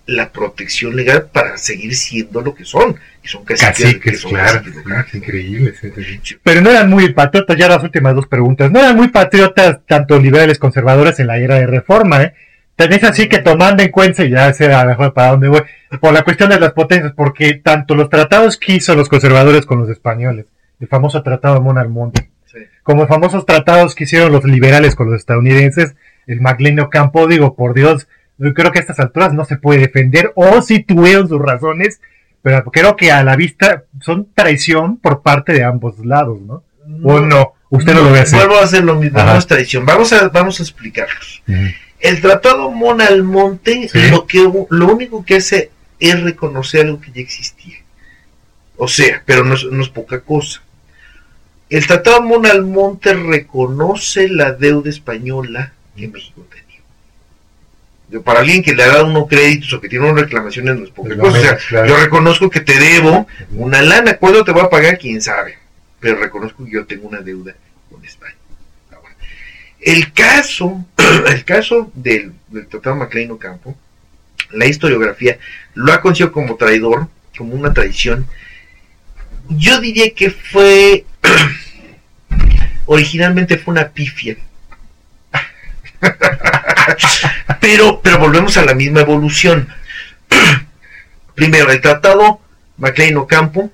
la 0.06 0.30
protección 0.30 0.96
legal 0.96 1.28
para 1.32 1.56
seguir 1.56 1.94
siendo 1.94 2.40
lo 2.40 2.54
que 2.54 2.64
son. 2.64 2.96
Y 3.22 3.28
son 3.28 3.44
casi 3.44 4.00
que, 4.00 4.16
son 4.16 4.32
claro, 4.32 4.62
increíbles. 5.12 5.80
Pero 6.42 6.60
no 6.60 6.70
eran 6.70 6.90
muy 6.90 7.12
patriotas, 7.12 7.56
ya 7.56 7.68
las 7.68 7.82
últimas 7.82 8.14
dos 8.14 8.26
preguntas, 8.26 8.70
no 8.70 8.80
eran 8.80 8.96
muy 8.96 9.08
patriotas 9.08 9.78
tanto 9.86 10.18
liberales 10.18 10.58
conservadores 10.58 11.20
en 11.20 11.28
la 11.28 11.38
era 11.38 11.56
de 11.56 11.66
reforma, 11.66 12.22
¿eh? 12.22 12.34
Tenéis 12.74 13.04
así 13.04 13.28
que 13.28 13.38
tomando 13.38 13.82
en 13.82 13.90
cuenta, 13.90 14.24
y 14.24 14.30
ya 14.30 14.52
sé 14.52 14.72
a 14.72 14.84
mejor 14.84 15.12
para 15.12 15.32
dónde 15.32 15.48
voy, 15.48 15.60
por 16.00 16.12
la 16.12 16.22
cuestión 16.22 16.50
de 16.50 16.58
las 16.58 16.72
potencias, 16.72 17.12
porque 17.14 17.54
tanto 17.54 17.94
los 17.94 18.08
tratados 18.08 18.56
que 18.56 18.74
hizo 18.74 18.94
los 18.96 19.08
conservadores 19.08 19.66
con 19.66 19.78
los 19.78 19.90
españoles, 19.90 20.46
el 20.80 20.88
famoso 20.88 21.22
tratado 21.22 21.54
de 21.54 21.60
Monalmonte, 21.60 22.30
como 22.82 23.02
los 23.02 23.08
famosos 23.08 23.46
tratados 23.46 23.94
que 23.94 24.04
hicieron 24.04 24.32
los 24.32 24.44
liberales 24.44 24.96
con 24.96 25.10
los 25.10 25.20
estadounidenses, 25.20 25.94
el 26.26 26.40
Maglenio 26.40 26.90
Campo, 26.90 27.26
digo, 27.26 27.54
por 27.54 27.74
Dios, 27.74 28.08
creo 28.38 28.72
que 28.72 28.78
a 28.78 28.82
estas 28.82 29.00
alturas 29.00 29.32
no 29.32 29.44
se 29.44 29.56
puede 29.56 29.80
defender, 29.80 30.32
o 30.34 30.62
si 30.62 30.82
tuvieron 30.82 31.28
sus 31.28 31.40
razones, 31.40 32.00
pero 32.42 32.64
creo 32.64 32.96
que 32.96 33.12
a 33.12 33.22
la 33.22 33.36
vista 33.36 33.84
son 34.00 34.28
traición 34.34 34.96
por 34.96 35.22
parte 35.22 35.52
de 35.52 35.64
ambos 35.64 35.98
lados, 36.04 36.40
¿no? 36.40 36.64
¿O 37.04 37.20
no? 37.20 37.54
Usted 37.70 37.94
no, 37.94 38.02
lo 38.02 38.12
ve 38.12 38.20
así. 38.20 38.36
Vuelvo 38.36 38.56
a 38.56 38.64
hacer 38.64 38.84
lo 38.84 38.96
mismo, 38.96 39.22
no 39.22 39.36
es 39.36 39.46
traición. 39.46 39.86
Vamos 39.86 40.12
a, 40.12 40.28
vamos 40.28 40.60
a 40.60 40.62
explicarlos. 40.62 41.42
El 42.00 42.20
tratado 42.20 42.70
Mona 42.70 43.06
Almonte 43.06 43.88
lo, 44.10 44.26
que, 44.26 44.40
lo 44.68 44.92
único 44.92 45.24
que 45.24 45.36
hace 45.36 45.70
es 46.00 46.20
reconocer 46.20 46.86
algo 46.86 47.00
que 47.00 47.12
ya 47.12 47.20
existía. 47.20 47.76
O 48.76 48.88
sea, 48.88 49.22
pero 49.24 49.44
no 49.44 49.54
es, 49.54 49.88
poca 49.88 50.20
cosa. 50.20 50.62
El 51.70 51.86
tratado 51.86 52.20
Mona 52.20 52.50
Almonte 52.50 53.14
reconoce 53.14 54.28
la 54.28 54.52
deuda 54.52 54.90
española 54.90 55.72
que 55.96 56.08
México 56.08 56.44
tenía 56.50 56.61
para 58.20 58.40
alguien 58.40 58.62
que 58.62 58.74
le 58.74 58.82
ha 58.82 58.88
dado 58.88 59.06
unos 59.06 59.28
créditos 59.28 59.72
o 59.72 59.80
que 59.80 59.88
tiene 59.88 60.04
unas 60.04 60.24
reclamaciones 60.24 60.76
no 60.76 60.84
es 60.84 60.90
poca 60.90 61.16
cosa. 61.16 61.56
O 61.56 61.60
sea, 61.60 61.86
yo 61.86 61.96
reconozco 61.96 62.50
que 62.50 62.60
te 62.60 62.78
debo 62.78 63.26
una 63.52 63.80
lana, 63.80 64.18
¿cuándo 64.18 64.44
te 64.44 64.52
va 64.52 64.64
a 64.64 64.70
pagar? 64.70 64.98
Quién 64.98 65.22
sabe. 65.22 65.58
Pero 66.00 66.16
reconozco 66.16 66.64
que 66.64 66.72
yo 66.72 66.84
tengo 66.84 67.08
una 67.08 67.20
deuda 67.20 67.54
con 67.90 68.04
España. 68.04 68.34
Ah, 68.92 68.98
el 69.80 70.12
caso, 70.12 70.84
el 71.28 71.44
caso 71.44 71.90
del, 71.94 72.32
Tratado 72.68 72.96
Maclean 72.96 73.30
Ocampo, 73.30 73.76
la 74.50 74.66
historiografía 74.66 75.38
lo 75.74 75.92
ha 75.92 76.02
conocido 76.02 76.32
como 76.32 76.56
traidor, 76.56 77.08
como 77.36 77.54
una 77.54 77.72
traición. 77.72 78.26
Yo 79.48 79.80
diría 79.80 80.12
que 80.14 80.30
fue, 80.30 81.06
originalmente 82.86 83.56
fue 83.56 83.72
una 83.72 83.88
pifia. 83.88 84.36
pero, 87.62 88.00
pero 88.02 88.18
volvemos 88.18 88.56
a 88.56 88.64
la 88.64 88.74
misma 88.74 89.02
evolución. 89.02 89.68
Primero, 91.36 91.70
el 91.70 91.80
tratado 91.80 92.40
MacLean 92.76 93.16
Ocampo 93.16 93.70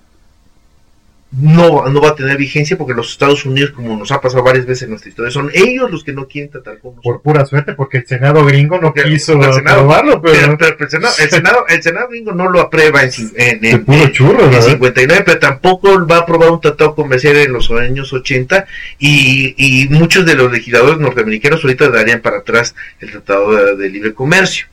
no, 1.30 1.86
no 1.90 2.00
va 2.00 2.10
a 2.10 2.14
tener 2.14 2.38
vigencia 2.38 2.78
porque 2.78 2.94
los 2.94 3.10
Estados 3.10 3.44
Unidos, 3.44 3.72
como 3.72 3.96
nos 3.98 4.10
ha 4.12 4.20
pasado 4.20 4.42
varias 4.42 4.64
veces 4.64 4.84
en 4.84 4.90
nuestra 4.90 5.10
historia, 5.10 5.30
son 5.30 5.50
ellos 5.52 5.90
los 5.90 6.02
que 6.02 6.14
no 6.14 6.26
quieren 6.26 6.50
tratar 6.50 6.78
con 6.78 6.96
nosotros. 6.96 7.20
Por 7.20 7.22
pura 7.22 7.44
suerte, 7.44 7.74
porque 7.74 7.98
el 7.98 8.06
Senado 8.06 8.44
gringo 8.46 8.80
no 8.80 8.94
quiso 8.94 9.38
aprobarlo, 9.42 10.22
pero... 10.22 10.34
el, 10.34 10.88
Senado, 10.88 11.66
el, 11.68 11.82
Senado, 11.82 12.08
gringo 12.08 12.32
no 12.32 12.48
lo 12.48 12.60
aprueba 12.60 13.02
en, 13.02 13.10
en, 13.36 13.64
en, 13.64 13.84
puro 13.84 14.08
churro, 14.08 14.50
en 14.50 14.62
59, 14.62 15.22
pero 15.26 15.38
tampoco 15.38 16.06
va 16.06 16.16
a 16.16 16.20
aprobar 16.20 16.50
un 16.50 16.62
tratado 16.62 16.94
comercial 16.94 17.36
en 17.36 17.52
los 17.52 17.70
años 17.70 18.10
80 18.10 18.66
y, 18.98 19.54
y 19.58 19.88
muchos 19.90 20.24
de 20.24 20.34
los 20.34 20.50
legisladores 20.50 20.98
norteamericanos 20.98 21.62
ahorita 21.62 21.90
darían 21.90 22.22
para 22.22 22.38
atrás 22.38 22.74
el 23.00 23.10
Tratado 23.10 23.76
de, 23.76 23.88
Libre 23.90 24.14
Comercio. 24.14 24.66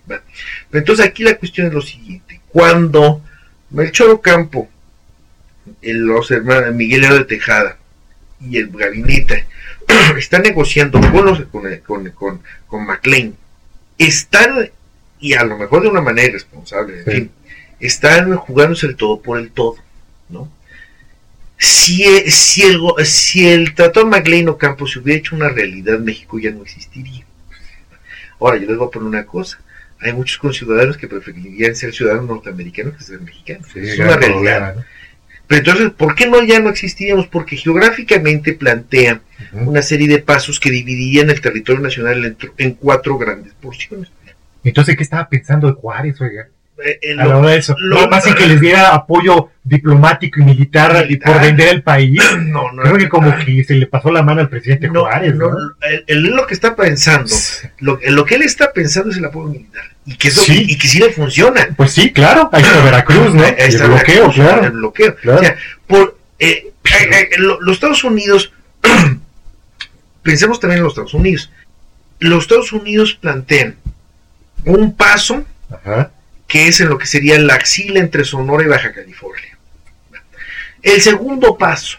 entonces 0.72 1.06
aquí 1.06 1.24
la 1.24 1.36
cuestión 1.36 1.68
es 1.68 1.74
lo 1.74 1.82
siguiente, 1.82 2.39
cuando 2.48 3.22
Melchor 3.72 4.10
Ocampo 4.12 4.70
los 5.82 6.32
hermanos 6.32 6.73
Miguel 6.75 7.01
de 7.01 7.25
Tejada 7.25 7.78
y 8.41 8.58
el 8.58 8.69
gabinete 8.69 9.47
están 10.17 10.43
negociando 10.43 10.99
con, 10.99 11.45
con, 11.45 12.10
con, 12.12 12.41
con, 12.67 12.86
McLean, 12.86 13.36
están, 13.97 14.69
y 15.19 15.34
a 15.34 15.43
lo 15.43 15.58
mejor 15.58 15.84
de 15.84 15.89
una 15.89 16.01
manera 16.01 16.30
irresponsable, 16.30 16.99
en 16.99 17.06
fin, 17.06 17.32
están 17.80 18.36
jugándose 18.36 18.88
el 18.88 18.95
todo 18.95 19.21
por 19.21 19.39
el 19.39 19.51
todo, 19.51 19.78
¿no? 20.30 20.51
Si, 21.58 22.04
si, 22.30 22.63
el, 22.63 22.82
si 23.06 23.47
el 23.47 23.73
Tratado 23.75 24.06
McLean 24.06 24.49
Ocampo 24.49 24.86
se 24.88 24.99
hubiera 24.99 25.19
hecho 25.19 25.36
una 25.36 25.49
realidad, 25.49 25.99
México 25.99 26.38
ya 26.38 26.51
no 26.51 26.63
existiría. 26.63 27.25
Ahora, 28.39 28.58
yo 28.58 28.67
les 28.67 28.78
voy 28.78 28.88
a 28.88 28.91
poner 28.91 29.08
una 29.08 29.25
cosa. 29.25 29.60
Hay 30.01 30.12
muchos 30.12 30.38
conciudadanos 30.38 30.97
que 30.97 31.08
preferirían 31.08 31.73
ser 31.73 31.93
ciudadanos 31.93 32.28
norteamericanos 32.28 32.97
que 32.97 33.04
ser 33.04 33.21
mexicanos. 33.21 33.73
es 33.73 33.97
una 33.97 34.17
realidad. 34.17 34.75
Pero 35.47 35.60
entonces, 35.60 35.91
¿por 35.91 36.15
qué 36.15 36.27
no 36.27 36.43
ya 36.43 36.60
no 36.60 36.69
existiríamos? 36.69 37.27
Porque 37.27 37.55
geográficamente 37.55 38.53
plantea 38.53 39.21
una 39.53 39.81
serie 39.81 40.08
de 40.08 40.19
pasos 40.19 40.60
que 40.60 40.71
dividirían 40.71 41.29
el 41.29 41.41
territorio 41.41 41.81
nacional 41.81 42.36
en, 42.58 42.73
cuatro 42.73 43.17
grandes 43.17 43.53
porciones. 43.53 44.10
Entonces, 44.63 44.97
¿qué 44.97 45.03
estaba 45.03 45.29
pensando 45.29 45.67
de 45.67 45.73
Juárez, 45.73 46.19
oiga? 46.21 46.47
Eh, 46.84 47.16
a 47.18 47.26
lo, 47.26 47.42
de 47.42 47.58
eso. 47.58 47.76
Lo, 47.80 48.08
más 48.10 48.28
en 48.28 48.36
que 48.36 48.48
les 48.48 48.60
diera 48.60 48.94
apoyo 48.94 49.50
diplomático 49.64 50.42
y 50.42 50.44
militar, 50.44 51.06
y 51.10 51.16
por 51.16 51.40
vender 51.40 51.70
el 51.70 51.84
país. 51.84 52.22
No, 52.46 52.72
no, 52.72 52.84
Creo 52.84 52.98
que 52.98 53.10
como 53.10 53.36
que 53.38 53.64
se 53.64 53.76
le 53.76 53.88
pasó 53.88 54.12
la 54.12 54.22
mano 54.22 54.42
al 54.42 54.50
presidente 54.50 54.88
Juárez. 54.88 55.36
No, 55.36 55.52
él, 56.08 56.24
lo 56.24 56.46
que 56.46 56.54
está 56.54 56.76
pensando, 56.76 57.34
lo, 57.80 58.00
lo, 58.08 58.26
que 58.26 58.36
él 58.36 58.44
está 58.44 58.72
pensando 58.72 59.12
es 59.12 59.18
el 59.18 59.26
apoyo 59.26 59.50
militar. 59.50 59.84
Y 60.06 60.16
que, 60.16 60.28
eso, 60.28 60.44
y, 60.54 60.78
que 60.78 60.88
sí 60.88 61.00
le 61.00 61.12
funciona. 61.12 61.68
Pues 61.76 61.92
sí, 61.92 62.14
claro. 62.14 62.50
Ahí 62.52 62.62
está 62.62 62.84
Veracruz, 62.84 63.34
¿no? 63.34 63.44
Ahí 63.44 63.56
está 63.58 63.86
el 63.86 63.92
bloqueo, 63.92 64.32
claro. 64.32 64.66
El 64.66 64.72
bloqueo. 64.72 65.16
O 65.24 65.40
sea, 65.40 65.58
por, 65.88 66.18
eh, 66.40 66.72
eh, 66.84 67.30
eh 67.32 67.38
los 67.38 67.74
Estados 67.74 68.04
Unidos, 68.04 68.54
pensemos 70.24 70.60
también 70.60 70.80
en 70.80 70.84
los 70.84 70.94
Estados 70.94 71.14
Unidos. 71.14 71.52
Los 72.20 72.44
Estados 72.44 72.72
Unidos 72.72 73.18
plantean 73.20 73.76
un 74.66 74.96
paso 74.96 75.44
Ajá 75.70 76.12
que 76.47 76.67
es 76.67 76.79
en 76.79 76.89
lo 76.89 76.97
que 76.97 77.05
sería 77.05 77.39
la 77.39 77.55
axila 77.55 77.99
entre 77.99 78.23
Sonora 78.23 78.63
y 78.63 78.67
Baja 78.67 78.93
California. 78.93 79.58
El 80.81 81.01
segundo 81.01 81.58
paso, 81.58 81.97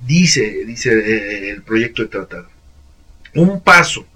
dice, 0.00 0.64
dice 0.64 0.92
eh, 0.92 1.50
el 1.50 1.62
proyecto 1.62 2.02
de 2.02 2.08
tratado, 2.08 2.48
un 3.34 3.60
paso 3.60 4.06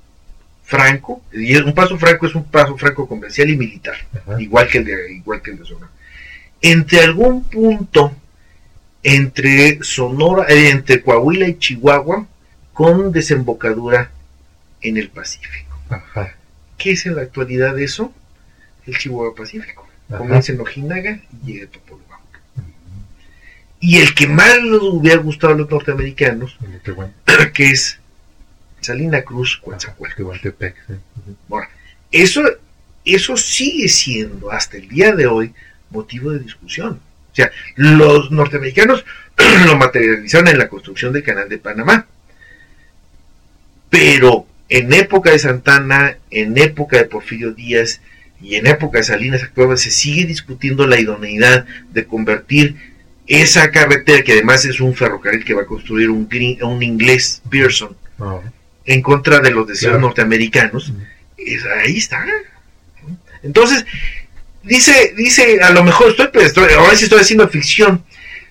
franco, 0.63 1.23
y 1.33 1.57
un 1.57 1.75
paso 1.75 1.99
franco 1.99 2.27
es 2.27 2.35
un 2.35 2.45
paso 2.45 2.77
franco 2.77 3.09
comercial 3.09 3.51
y 3.51 3.57
militar, 3.57 3.97
igual 4.39 4.69
que 4.69 4.79
el 4.79 4.85
de, 4.85 5.13
igual 5.13 5.43
que 5.43 5.51
el 5.51 5.59
de 5.59 5.65
Sonora. 5.65 5.91
Entre 6.61 7.01
algún 7.01 7.45
punto 7.45 8.15
entre 9.03 9.83
Sonora, 9.83 10.47
eh, 10.49 10.71
entre 10.71 11.03
Coahuila 11.03 11.49
y 11.49 11.59
Chihuahua, 11.59 12.27
con 12.73 13.13
desembocadura 13.13 14.11
en 14.81 14.97
el 14.97 15.09
Pacífico. 15.09 15.79
¿Qué 16.77 16.93
es 16.93 17.07
en 17.07 17.17
la 17.17 17.23
actualidad 17.23 17.79
eso? 17.79 18.13
El 18.89 18.99
Chihuahua 18.99 19.35
Pacífico. 19.35 19.89
Comienza 20.09 20.53
en 20.53 20.61
Ojinaga 20.61 21.21
y 21.45 21.53
llega 21.53 21.67
a 21.67 21.71
Topolobampo. 21.71 22.17
Y 23.81 23.99
el 23.99 24.15
que 24.15 24.27
más 24.27 24.61
nos 24.63 24.83
hubiera 24.83 25.19
gustado 25.19 25.55
a 25.55 25.57
los 25.57 25.71
norteamericanos, 25.71 26.57
que 27.55 27.71
es 27.71 28.01
Salina 28.81 29.23
Cruz, 29.23 29.59
Coatzacoalcos. 29.63 30.41
Bueno, 31.47 31.69
eso, 32.11 32.43
eso 33.05 33.37
sigue 33.37 33.89
siendo 33.89 34.51
hasta 34.51 34.79
el 34.79 34.89
día 34.89 35.15
de 35.15 35.27
hoy 35.27 35.55
motivo 35.91 36.31
de 36.33 36.41
discusión. 36.41 37.01
O 37.31 37.35
sea, 37.35 37.51
los 37.77 38.31
norteamericanos 38.31 39.05
lo 39.67 39.77
materializaron 39.77 40.49
en 40.49 40.59
la 40.59 40.69
construcción 40.69 41.13
del 41.13 41.23
canal 41.23 41.49
de 41.49 41.59
Panamá. 41.59 42.07
Pero 43.91 44.47
en 44.69 44.93
época 44.93 45.31
de 45.31 45.39
Santana, 45.39 46.19
en 46.31 46.59
época 46.59 46.97
de 46.97 47.05
Porfirio 47.05 47.53
Díaz, 47.53 48.01
y 48.41 48.55
en 48.55 48.67
época 48.67 48.99
de 48.99 49.05
Salinas 49.05 49.43
actual 49.43 49.77
se 49.79 49.91
sigue 49.91 50.25
discutiendo 50.25 50.87
la 50.87 51.01
idoneidad 51.01 51.67
de 51.91 52.07
convertir 52.07 52.77
esa 53.27 53.71
carretera, 53.71 54.23
que 54.23 54.33
además 54.33 54.65
es 54.65 54.81
un 54.81 54.95
ferrocarril 54.95 55.45
que 55.45 55.55
va 55.55 55.63
a 55.63 55.67
construir 55.67 56.09
un, 56.09 56.29
un 56.63 56.83
inglés, 56.83 57.43
Pearson, 57.51 57.97
en 58.85 59.03
contra 59.03 59.41
de 59.41 59.51
los 59.51 59.67
deseos 59.67 60.01
norteamericanos, 60.01 60.93
es, 61.37 61.65
ahí 61.65 61.99
está. 61.99 62.25
Entonces, 63.43 63.85
dice, 64.63 65.15
dice, 65.17 65.61
a 65.63 65.71
lo 65.71 65.85
mejor 65.85 66.11
estoy, 66.11 66.29
estoy 66.43 66.73
ahora 66.73 66.97
sí 66.97 67.05
estoy 67.05 67.21
haciendo 67.21 67.49
ficción, 67.49 68.05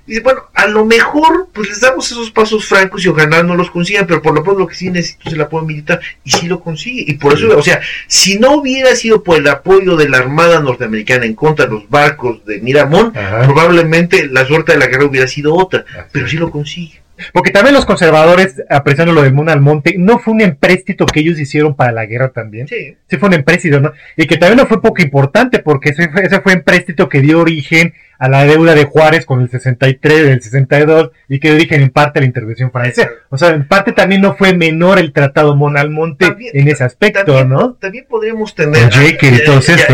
Dice, 0.07 0.21
bueno, 0.21 0.43
a 0.53 0.67
lo 0.67 0.85
mejor 0.85 1.49
pues 1.53 1.67
les 1.67 1.81
damos 1.81 2.09
esos 2.09 2.31
pasos 2.31 2.65
francos 2.65 3.03
y 3.03 3.09
ojalá 3.09 3.43
no 3.43 3.55
los 3.55 3.69
consigan, 3.69 4.07
pero 4.07 4.21
por 4.21 4.33
lo 4.33 4.41
menos 4.41 4.57
lo 4.57 4.67
que 4.67 4.75
sí 4.75 4.89
necesito 4.89 5.27
es 5.27 5.33
el 5.33 5.41
apoyo 5.41 5.65
militar 5.65 5.99
y 6.23 6.31
sí 6.31 6.47
lo 6.47 6.61
consigue. 6.61 7.03
Y 7.05 7.15
por 7.15 7.33
eso, 7.33 7.57
o 7.57 7.61
sea, 7.61 7.81
si 8.07 8.39
no 8.39 8.53
hubiera 8.53 8.95
sido 8.95 9.21
por 9.21 9.37
el 9.37 9.47
apoyo 9.47 9.97
de 9.97 10.07
la 10.07 10.19
Armada 10.19 10.61
norteamericana 10.61 11.25
en 11.25 11.35
contra 11.35 11.65
de 11.65 11.71
los 11.71 11.89
barcos 11.89 12.45
de 12.45 12.61
Miramón, 12.61 13.11
probablemente 13.11 14.27
la 14.27 14.45
suerte 14.45 14.71
de 14.71 14.79
la 14.79 14.87
guerra 14.87 15.05
hubiera 15.05 15.27
sido 15.27 15.53
otra, 15.53 15.83
pero 16.13 16.27
sí 16.27 16.37
lo 16.37 16.49
consigue. 16.51 17.01
Porque 17.34 17.51
también 17.51 17.73
los 17.75 17.86
conservadores, 17.86 18.63
apreciando 18.69 19.13
lo 19.13 19.23
del 19.23 19.34
Mon 19.34 19.49
al 19.49 19.62
Monte, 19.62 19.95
no 19.97 20.19
fue 20.19 20.34
un 20.34 20.41
empréstito 20.41 21.06
que 21.06 21.19
ellos 21.19 21.39
hicieron 21.39 21.75
para 21.75 21.91
la 21.91 22.06
guerra 22.06 22.30
también. 22.30 22.67
Sí. 22.67 22.97
Sí 23.08 23.17
fue 23.17 23.30
un 23.30 23.36
empréstito, 23.36 23.80
¿no? 23.80 23.93
Y 24.15 24.27
que 24.27 24.38
también 24.38 24.58
no 24.58 24.65
fue 24.65 24.82
poco 24.82 25.01
importante 25.01 25.60
porque 25.60 25.89
ese 25.89 26.10
fue, 26.10 26.23
ese 26.23 26.41
fue 26.41 26.53
empréstito 26.53 27.10
que 27.10 27.21
dio 27.21 27.39
origen 27.39 27.93
a 28.19 28.30
la 28.30 28.45
deuda 28.45 28.73
de 28.73 28.86
Juárez 28.86 29.25
con 29.25 29.41
el 29.41 29.49
63, 29.49 30.27
el 30.27 30.41
62 30.41 31.12
y 31.30 31.39
que 31.39 31.49
dio 31.49 31.58
origen 31.58 31.82
en 31.82 31.89
parte 31.89 32.19
a 32.19 32.21
la 32.21 32.27
intervención 32.27 32.71
francesa. 32.71 33.10
O 33.30 33.38
sea, 33.38 33.49
en 33.49 33.67
parte 33.67 33.91
también 33.91 34.21
no 34.21 34.36
fue 34.36 34.53
menor 34.53 34.99
el 34.99 35.13
tratado 35.13 35.56
Mon 35.56 35.77
al 35.77 35.89
Monte 35.89 36.36
en 36.53 36.67
ese 36.67 36.84
aspecto, 36.84 37.45
¿no? 37.45 37.73
También 37.73 38.06
podríamos 38.10 38.56
tener, 38.56 38.89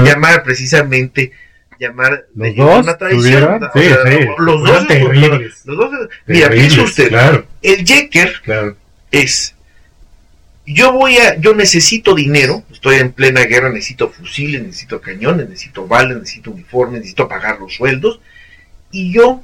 llamar 0.03 0.43
precisamente 0.43 1.31
llamar 1.79 2.25
los 2.35 2.55
dos 2.55 2.83
una 2.83 2.97
tradición. 2.97 3.69
Sí, 3.73 3.81
sí. 3.81 4.27
Los, 4.37 4.63
dos 4.63 4.87
terribles. 4.87 5.65
Los 5.65 5.77
dos, 5.77 6.09
mira, 6.25 6.49
piensa 6.49 6.81
usted, 6.81 7.09
claro. 7.09 7.45
el 7.61 7.83
claro. 8.43 8.75
es 9.11 9.55
yo 10.65 10.93
voy 10.93 11.17
a, 11.17 11.37
yo 11.39 11.53
necesito 11.53 12.15
dinero, 12.15 12.63
estoy 12.71 12.97
en 12.97 13.11
plena 13.11 13.41
guerra, 13.41 13.69
necesito 13.69 14.09
fusiles, 14.09 14.63
necesito 14.63 15.01
cañones, 15.01 15.49
necesito 15.49 15.87
balas, 15.87 16.17
necesito 16.19 16.51
uniformes, 16.51 16.99
necesito 16.99 17.27
pagar 17.27 17.59
los 17.59 17.75
sueldos, 17.75 18.21
y 18.91 19.13
yo 19.13 19.43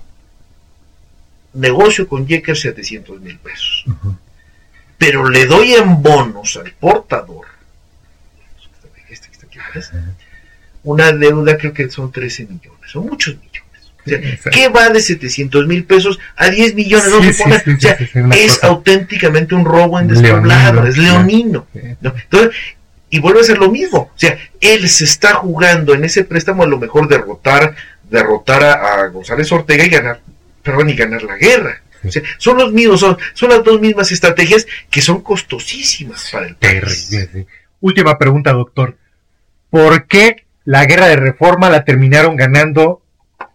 negocio 1.54 2.08
con 2.08 2.28
Jecker 2.28 2.56
700 2.56 3.20
mil 3.22 3.38
pesos. 3.40 3.86
Pero 4.98 5.28
le 5.30 5.46
doy 5.46 5.74
en 5.74 6.02
bonos 6.02 6.56
al 6.58 6.72
portador, 6.74 7.48
este 9.10 9.28
que 9.28 9.34
está 9.34 9.48
aquí 9.48 9.60
una 10.84 11.12
deuda 11.12 11.58
creo 11.58 11.74
que 11.74 11.90
son 11.90 12.12
13 12.12 12.44
millones, 12.44 12.92
son 12.92 13.06
muchos 13.08 13.36
millones. 13.36 13.60
¿Qué 14.52 14.70
va 14.70 14.90
de 14.90 15.02
700 15.02 15.68
mil 15.68 15.84
pesos 15.84 16.20
a 16.36 16.50
10 16.50 16.76
millones? 16.76 17.40
es 18.36 18.64
auténticamente 18.64 19.56
un 19.56 19.66
robo 19.66 20.00
en 20.00 20.08
despoblado, 20.08 20.86
es 20.86 20.98
leonino. 20.98 21.68
Entonces, 21.74 22.56
y 23.10 23.20
vuelve 23.20 23.42
a 23.42 23.44
ser 23.44 23.58
lo 23.58 23.70
mismo. 23.70 24.12
O 24.14 24.18
sea, 24.18 24.38
él 24.62 24.88
se 24.88 25.04
está 25.04 25.36
jugando 25.36 25.94
en 25.94 26.04
ese 26.04 26.24
préstamo 26.24 26.64
a 26.64 26.68
lo 26.68 26.78
mejor 26.78 27.08
derrotar, 27.08 27.76
derrotar 28.10 28.64
a, 28.64 29.08
González 29.08 29.52
Ortega 29.52 29.86
y 29.86 29.90
ganar, 29.90 30.22
perdón, 30.64 30.90
y 30.90 30.96
ganar 30.96 31.24
la 31.24 31.38
guerra. 31.38 31.82
O 32.04 32.12
sea, 32.12 32.22
son 32.38 32.58
los 32.58 32.72
mismos, 32.72 33.02
son, 33.02 33.18
son 33.34 33.50
las 33.50 33.64
dos 33.64 33.82
mismas 33.82 34.12
estrategias 34.12 34.66
que 34.90 35.02
son 35.02 35.22
costosísimas 35.22 36.30
para 36.32 36.48
el 36.48 36.56
país. 36.56 37.12
Última 37.82 38.18
pregunta, 38.18 38.54
doctor. 38.54 38.96
¿Por 39.70 40.08
qué 40.08 40.46
la 40.70 40.86
guerra 40.86 41.08
de 41.08 41.16
reforma 41.16 41.68
la 41.68 41.84
terminaron 41.84 42.36
ganando 42.36 43.02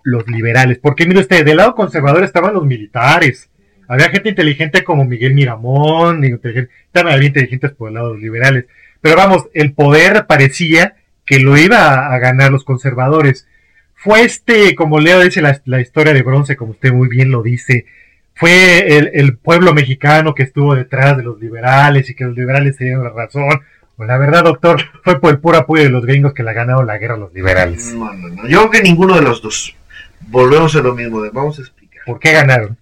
los 0.03 0.27
liberales. 0.27 0.79
Porque 0.83 1.07
mire 1.07 1.21
usted, 1.21 1.45
del 1.45 1.59
lado 1.59 1.77
conservador 1.77 2.25
estaban 2.25 2.55
los 2.55 2.67
militares. 2.67 3.51
Había 3.87 4.11
gente 4.11 4.31
inteligente 4.31 4.83
como 4.83 5.05
Miguel 5.05 5.33
Miramón, 5.33 6.25
estaban 6.25 7.21
bien 7.21 7.29
inteligentes 7.29 7.71
por 7.71 7.87
el 7.87 7.95
lado 7.95 8.09
de 8.09 8.15
los 8.15 8.23
liberales. 8.23 8.65
Pero 9.01 9.15
vamos, 9.15 9.47
el 9.55 9.75
poder 9.75 10.27
parecía 10.27 10.97
que 11.25 11.39
lo 11.39 11.57
iba 11.57 12.13
a, 12.13 12.19
ganar 12.19 12.51
los 12.51 12.65
conservadores. 12.65 13.47
Fue 13.95 14.23
este, 14.25 14.75
como 14.75 14.99
Leo 14.99 15.21
dice 15.21 15.41
la, 15.41 15.81
historia 15.81 16.15
de 16.15 16.23
bronce, 16.23 16.57
como 16.57 16.73
usted 16.73 16.93
muy 16.93 17.07
bien 17.07 17.31
lo 17.31 17.45
dice, 17.45 17.87
fue 18.35 18.97
el, 18.99 19.13
el, 19.15 19.37
pueblo 19.37 19.73
mexicano 19.73 20.35
que 20.35 20.43
estuvo 20.43 20.75
detrás 20.75 21.17
de 21.17 21.23
los 21.23 21.41
liberales 21.41 22.11
y 22.11 22.17
que 22.17 22.25
los 22.25 22.37
liberales 22.37 22.77
tenían 22.77 23.05
la 23.05 23.11
razón. 23.11 23.61
Pues 23.97 24.09
la 24.09 24.19
verdad, 24.19 24.45
doctor, 24.45 24.83
fue 25.05 25.21
por 25.21 25.31
el 25.31 25.39
puro 25.39 25.59
apoyo 25.59 25.85
de 25.85 25.91
los 25.91 26.05
gringos 26.05 26.35
que 26.35 26.43
la 26.43 26.53
ganaron 26.53 26.87
la 26.87 26.99
guerra 26.99 27.15
a 27.15 27.19
los 27.19 27.33
liberales. 27.33 27.93
No, 27.95 28.13
no, 28.13 28.29
no. 28.29 28.49
Yo 28.49 28.59
creo 28.59 28.71
que 28.71 28.83
ninguno 28.83 29.17
de 29.17 29.23
los 29.23 29.43
dos. 29.43 29.75
Volvemos 30.21 30.75
a 30.77 30.81
lo 30.81 30.95
mismo. 30.95 31.23
Vamos 31.33 31.59
a 31.59 31.63
explicar. 31.63 32.03
¿Por 32.07 32.19
qué 32.19 32.33
ganaron? 32.33 32.77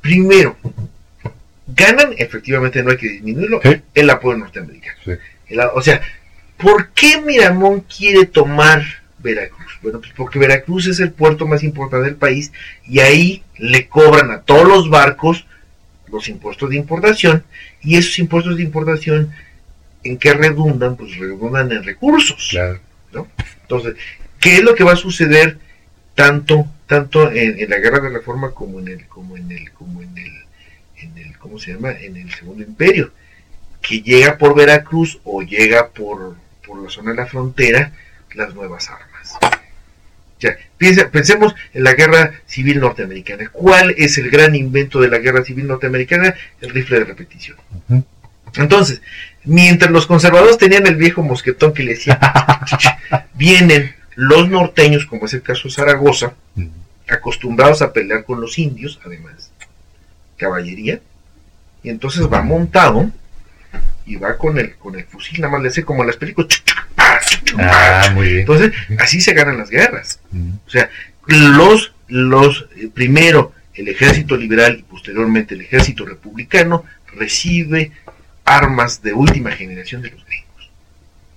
Primero, 0.00 0.56
ganan, 1.66 2.14
efectivamente 2.16 2.82
no 2.82 2.90
hay 2.90 2.96
que 2.96 3.08
disminuirlo, 3.08 3.60
el 3.94 4.10
apoyo 4.10 4.38
norteamericano. 4.38 4.96
o 5.74 5.82
sea, 5.82 6.00
¿por 6.56 6.88
qué 6.90 7.20
Miramón 7.20 7.80
quiere 7.80 8.26
tomar 8.26 8.82
Veracruz? 9.18 9.78
Bueno, 9.82 10.00
pues 10.00 10.12
porque 10.16 10.38
Veracruz 10.38 10.86
es 10.86 11.00
el 11.00 11.12
puerto 11.12 11.46
más 11.46 11.62
importante 11.62 12.06
del 12.06 12.16
país 12.16 12.52
y 12.86 13.00
ahí 13.00 13.42
le 13.56 13.88
cobran 13.88 14.30
a 14.30 14.40
todos 14.42 14.66
los 14.66 14.90
barcos 14.90 15.46
los 16.10 16.28
impuestos 16.28 16.70
de 16.70 16.76
importación 16.76 17.44
y 17.82 17.96
esos 17.96 18.18
impuestos 18.18 18.56
de 18.56 18.62
importación 18.62 19.30
¿en 20.04 20.18
qué 20.18 20.34
redundan? 20.34 20.96
Pues 20.96 21.16
redundan 21.16 21.72
en 21.72 21.84
recursos. 21.84 22.56
¿no? 23.12 23.28
Entonces, 23.62 23.94
¿qué 24.38 24.56
es 24.56 24.62
lo 24.62 24.74
que 24.74 24.84
va 24.84 24.92
a 24.92 24.96
suceder 24.96 25.58
tanto, 26.14 26.66
tanto 26.86 27.30
en, 27.30 27.68
la 27.68 27.78
guerra 27.78 28.00
de 28.00 28.10
reforma 28.10 28.50
como 28.52 28.80
en 28.80 28.88
el, 28.88 29.06
como 29.06 29.36
en 29.36 29.50
el, 29.50 29.72
como 29.72 30.02
en 30.02 30.16
el, 30.18 30.32
en 30.98 31.18
el, 31.18 31.38
¿cómo 31.38 31.58
se 31.58 31.72
llama? 31.72 31.92
En 31.92 32.16
el 32.16 32.32
segundo 32.32 32.62
imperio, 32.62 33.12
que 33.80 34.02
llega 34.02 34.36
por 34.36 34.54
Veracruz 34.54 35.18
o 35.24 35.42
llega 35.42 35.88
por, 35.88 36.36
por 36.66 36.82
la 36.82 36.90
zona 36.90 37.12
de 37.12 37.16
la 37.16 37.26
frontera 37.26 37.92
las 38.34 38.54
nuevas 38.54 38.88
armas. 38.88 39.38
Ya, 40.38 40.56
pensemos 41.10 41.54
en 41.74 41.84
la 41.84 41.92
guerra 41.92 42.32
civil 42.46 42.80
norteamericana. 42.80 43.50
¿Cuál 43.52 43.94
es 43.98 44.16
el 44.16 44.30
gran 44.30 44.54
invento 44.54 45.00
de 45.00 45.08
la 45.08 45.18
guerra 45.18 45.44
civil 45.44 45.66
norteamericana? 45.66 46.34
El 46.60 46.70
rifle 46.70 47.00
de 47.00 47.04
repetición. 47.04 47.58
Entonces, 48.56 49.02
mientras 49.44 49.90
los 49.90 50.06
conservadores 50.06 50.58
tenían 50.58 50.86
el 50.86 50.96
viejo 50.96 51.22
mosquetón 51.22 51.72
que 51.72 51.82
le 51.82 51.94
decía, 51.94 52.18
vienen 53.34 53.94
los 54.16 54.48
norteños, 54.48 55.06
como 55.06 55.26
es 55.26 55.34
el 55.34 55.42
caso 55.42 55.68
de 55.68 55.74
Zaragoza, 55.74 56.34
acostumbrados 57.08 57.82
a 57.82 57.92
pelear 57.92 58.24
con 58.24 58.40
los 58.40 58.58
indios, 58.58 59.00
además, 59.04 59.50
caballería, 60.36 61.00
y 61.82 61.88
entonces 61.88 62.22
va 62.30 62.42
montado 62.42 63.10
y 64.06 64.16
va 64.16 64.36
con 64.36 64.58
el, 64.58 64.74
con 64.76 64.96
el 64.96 65.04
fusil, 65.04 65.40
nada 65.40 65.52
más 65.52 65.62
le 65.62 65.68
hace 65.68 65.84
como 65.84 66.04
las 66.04 66.16
películas. 66.16 66.62
Ah, 67.58 68.10
muy 68.14 68.26
bien. 68.28 68.40
Entonces, 68.40 68.72
así 68.98 69.20
se 69.20 69.32
ganan 69.32 69.58
las 69.58 69.70
guerras. 69.70 70.20
O 70.66 70.70
sea, 70.70 70.90
los, 71.26 71.92
los, 72.08 72.66
eh, 72.76 72.88
primero 72.92 73.52
el 73.74 73.88
ejército 73.88 74.36
liberal 74.36 74.76
y 74.78 74.82
posteriormente 74.82 75.54
el 75.54 75.62
ejército 75.62 76.04
republicano 76.04 76.84
recibe 77.14 77.92
armas 78.56 79.02
de 79.02 79.12
última 79.12 79.50
generación 79.52 80.02
de 80.02 80.10
los 80.10 80.24
gringos. 80.24 80.70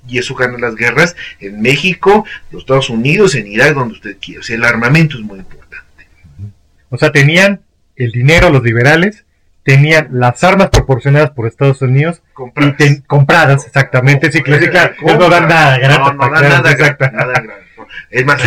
Y 0.07 0.17
eso 0.17 0.35
gana 0.35 0.57
las 0.57 0.75
guerras 0.75 1.15
en 1.39 1.61
México, 1.61 2.25
los 2.51 2.63
Estados 2.63 2.89
Unidos, 2.89 3.35
en 3.35 3.47
Irak, 3.47 3.73
donde 3.73 3.95
usted 3.95 4.17
quiera. 4.19 4.41
O 4.41 4.43
sea, 4.43 4.55
el 4.55 4.65
armamento 4.65 5.17
es 5.17 5.23
muy 5.23 5.39
importante. 5.39 6.07
O 6.89 6.97
sea, 6.97 7.11
tenían 7.11 7.61
el 7.95 8.11
dinero 8.11 8.49
los 8.49 8.63
liberales, 8.63 9.23
tenían 9.63 10.09
las 10.11 10.43
armas 10.43 10.69
proporcionadas 10.69 11.31
por 11.31 11.47
Estados 11.47 11.81
Unidos 11.81 12.21
compradas, 12.33 13.01
compradas 13.07 13.65
exactamente, 13.65 14.31
sí, 14.31 14.41
claro, 14.41 14.93
no 15.01 15.29
dan 15.29 15.47
nada 15.47 15.77
no, 15.77 16.13
no 16.13 16.29
dan 16.29 16.63
nada, 16.63 16.97
nada 17.13 17.62
es 18.09 18.25
más, 18.25 18.41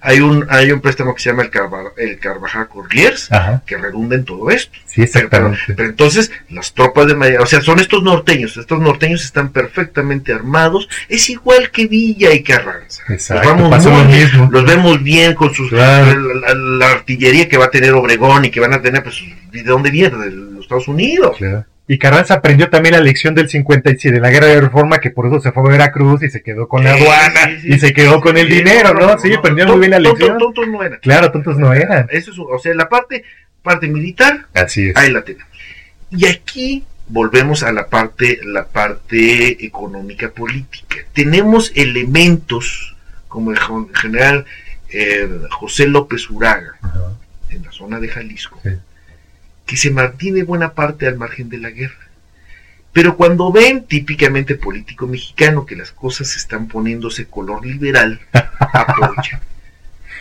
hay, 0.00 0.20
un, 0.20 0.46
hay 0.48 0.72
un 0.72 0.80
préstamo 0.80 1.14
que 1.14 1.22
se 1.22 1.30
llama 1.30 1.42
el, 1.42 1.50
el 1.96 2.18
Carvajal 2.18 2.68
Corriers 2.68 3.28
que 3.66 3.76
redunda 3.76 4.16
en 4.16 4.24
todo 4.24 4.50
esto. 4.50 4.78
Sí, 4.86 5.02
exactamente. 5.02 5.58
Pero, 5.68 5.88
entonces, 5.88 6.30
las 6.48 6.72
tropas 6.72 7.06
de 7.06 7.14
Miami, 7.14 7.42
o 7.42 7.46
sea, 7.46 7.60
son 7.60 7.78
estos 7.78 8.02
norteños, 8.02 8.56
estos 8.56 8.80
norteños 8.80 9.24
están 9.24 9.50
perfectamente 9.50 10.32
armados, 10.32 10.88
es 11.08 11.28
igual 11.30 11.70
que 11.70 11.86
Villa 11.86 12.32
y 12.32 12.42
Carranza. 12.42 13.02
Exacto, 13.08 13.56
los, 13.56 14.50
los 14.50 14.64
vemos 14.64 15.02
bien 15.02 15.34
con 15.34 15.54
sus 15.54 15.70
la, 15.72 16.14
artillería 16.90 17.48
que 17.48 17.56
va 17.56 17.66
a 17.66 17.70
tener 17.70 17.92
Obregón 17.92 18.44
y 18.44 18.50
que 18.50 18.60
van 18.60 18.74
a 18.74 18.82
tener, 18.82 19.02
pues, 19.02 19.22
¿de 19.50 19.62
dónde 19.62 19.90
viene? 19.90 20.16
De 20.16 20.30
los 20.30 20.62
Estados 20.62 20.88
Unidos. 20.88 21.36
Claro. 21.38 21.64
Y 21.90 21.98
Carranza 21.98 22.34
aprendió 22.34 22.70
también 22.70 22.94
la 22.94 23.00
lección 23.00 23.34
del 23.34 23.48
57, 23.48 24.14
de 24.14 24.20
la 24.20 24.30
guerra 24.30 24.46
de 24.46 24.60
reforma, 24.60 24.98
que 24.98 25.10
por 25.10 25.26
eso 25.26 25.40
se 25.40 25.50
fue 25.50 25.64
a 25.64 25.72
Veracruz 25.72 26.22
y 26.22 26.30
se 26.30 26.40
quedó 26.40 26.68
con 26.68 26.84
la 26.84 26.92
aduana 26.92 27.58
y 27.64 27.80
se 27.80 27.92
quedó 27.92 28.20
con 28.20 28.36
el 28.36 28.48
dinero, 28.48 28.94
¿no? 28.94 29.18
Sí, 29.18 29.34
aprendió 29.34 29.66
muy 29.66 29.80
bien 29.80 29.90
la 29.90 29.98
lección. 29.98 30.38
Tontos 30.38 30.68
no 30.68 30.84
eran. 30.84 31.00
Claro, 31.00 31.32
tontos 31.32 31.58
no 31.58 31.72
eran. 31.72 32.06
Eso 32.10 32.30
es, 32.30 32.38
o 32.38 32.58
sea, 32.60 32.74
la 32.74 32.88
parte, 32.88 33.24
parte 33.60 33.88
militar, 33.88 34.46
Así 34.54 34.90
es. 34.90 34.96
ahí 34.96 35.10
la 35.10 35.22
tenemos. 35.22 35.48
Y 36.12 36.26
aquí 36.26 36.84
volvemos 37.08 37.64
a 37.64 37.72
la 37.72 37.88
parte, 37.88 38.38
la 38.44 38.68
parte 38.68 39.66
económica 39.66 40.30
política. 40.30 40.94
Tenemos 41.12 41.72
elementos 41.74 42.94
como 43.26 43.50
el 43.50 43.58
general 43.96 44.44
eh, 44.90 45.28
José 45.50 45.88
López 45.88 46.30
Uraga, 46.30 46.78
en 47.48 47.64
la 47.64 47.72
zona 47.72 47.98
de 47.98 48.06
Jalisco, 48.06 48.60
que 49.70 49.76
se 49.76 49.92
mantiene 49.92 50.42
buena 50.42 50.74
parte 50.74 51.06
al 51.06 51.16
margen 51.16 51.48
de 51.48 51.58
la 51.58 51.70
guerra. 51.70 52.08
Pero 52.92 53.16
cuando 53.16 53.52
ven 53.52 53.84
típicamente 53.84 54.56
político 54.56 55.06
mexicano 55.06 55.64
que 55.64 55.76
las 55.76 55.92
cosas 55.92 56.34
están 56.34 56.66
poniéndose 56.66 57.26
color 57.26 57.64
liberal, 57.64 58.18
apoyan. 58.32 59.40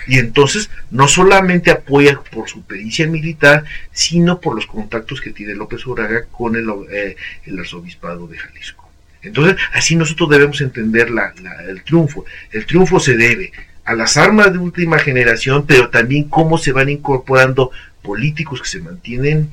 Y 0.05 0.19
entonces 0.19 0.69
no 0.91 1.07
solamente 1.07 1.71
apoya 1.71 2.21
por 2.31 2.47
su 2.47 2.62
pericia 2.62 3.07
militar, 3.07 3.63
sino 3.91 4.39
por 4.39 4.53
los 4.53 4.67
contactos 4.67 5.19
que 5.19 5.31
tiene 5.31 5.55
López 5.55 5.88
Obrador 5.88 6.27
con 6.29 6.55
el, 6.55 6.69
eh, 6.91 7.15
el 7.45 7.57
arzobispado 7.57 8.27
de 8.27 8.38
Jalisco. 8.38 8.88
Entonces, 9.23 9.57
así 9.73 9.95
nosotros 9.95 10.29
debemos 10.29 10.62
entender 10.62 11.09
la, 11.09 11.33
el 11.67 11.81
triunfo. 11.81 12.23
El 12.51 12.67
triunfo 12.67 12.99
se 12.99 13.17
debe 13.17 13.51
a 13.83 13.95
las 13.95 14.15
armas 14.15 14.53
de 14.53 14.59
última 14.59 14.99
generación, 14.99 15.65
pero 15.65 15.89
también 15.89 16.25
cómo 16.25 16.59
se 16.59 16.71
van 16.71 16.89
incorporando 16.89 17.71
políticos 18.01 18.62
que 18.62 18.67
se 18.67 18.79
mantienen 18.79 19.49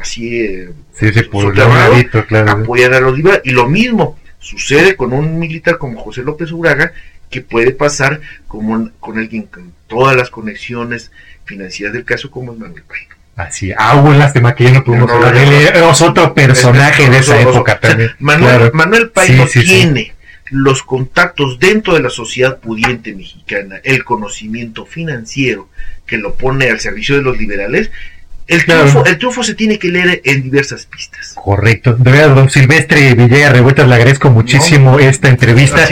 así 0.00 0.44
eh, 0.44 0.70
sí, 0.92 1.12
sí, 1.12 1.22
por 1.24 1.52
claro. 1.52 2.50
apoyan 2.50 2.94
a 2.94 3.00
los 3.00 3.16
liberales. 3.16 3.44
Y 3.44 3.50
lo 3.50 3.68
mismo 3.68 4.18
sucede 4.38 4.96
con 4.96 5.12
un 5.12 5.38
militar 5.38 5.78
como 5.78 6.00
José 6.00 6.22
López 6.22 6.52
Uraga, 6.52 6.92
que 7.30 7.40
puede 7.40 7.72
pasar 7.72 8.20
como 8.46 8.90
con 9.00 9.18
alguien 9.18 9.42
con 9.44 9.72
todas 9.86 10.16
las 10.16 10.30
conexiones 10.30 11.10
financieras 11.44 11.92
del 11.92 12.04
caso 12.04 12.30
como 12.30 12.52
es 12.52 12.58
Manuel 12.58 12.82
Paino. 12.84 13.14
Así, 13.36 13.72
ah, 13.76 13.94
un 13.96 14.18
lástima 14.18 14.54
que 14.54 14.64
ya 14.64 14.72
no 14.72 14.84
pudimos 14.84 15.08
hablar 15.10 15.36
Es 15.36 16.02
otro 16.02 16.34
personaje 16.34 17.08
de 17.08 17.18
esa 17.18 17.40
época 17.40 17.78
también. 17.78 18.10
Manuel, 18.18 18.72
Manuel 18.72 19.10
Paino 19.10 19.46
tiene 19.46 20.12
los 20.50 20.82
contactos 20.82 21.58
dentro 21.58 21.94
de 21.94 22.00
la 22.00 22.10
sociedad 22.10 22.58
pudiente 22.58 23.14
mexicana, 23.14 23.80
el 23.84 24.04
conocimiento 24.04 24.86
financiero 24.86 25.68
que 26.06 26.18
lo 26.18 26.34
pone 26.34 26.70
al 26.70 26.80
servicio 26.80 27.16
de 27.16 27.22
los 27.22 27.38
liberales, 27.38 27.90
el, 28.46 28.64
triunfo, 28.64 29.04
el 29.04 29.18
triunfo 29.18 29.42
se 29.42 29.54
tiene 29.54 29.78
que 29.78 29.88
leer 29.88 30.22
en 30.24 30.42
diversas 30.42 30.86
pistas. 30.86 31.34
Correcto. 31.34 31.94
De 31.94 32.10
verdad, 32.10 32.34
don 32.34 32.48
Silvestre 32.48 33.14
Villegas 33.14 33.52
Revueltas, 33.52 33.86
le 33.86 33.94
agradezco 33.94 34.30
muchísimo 34.30 34.98
esta 34.98 35.28
entrevista. 35.28 35.86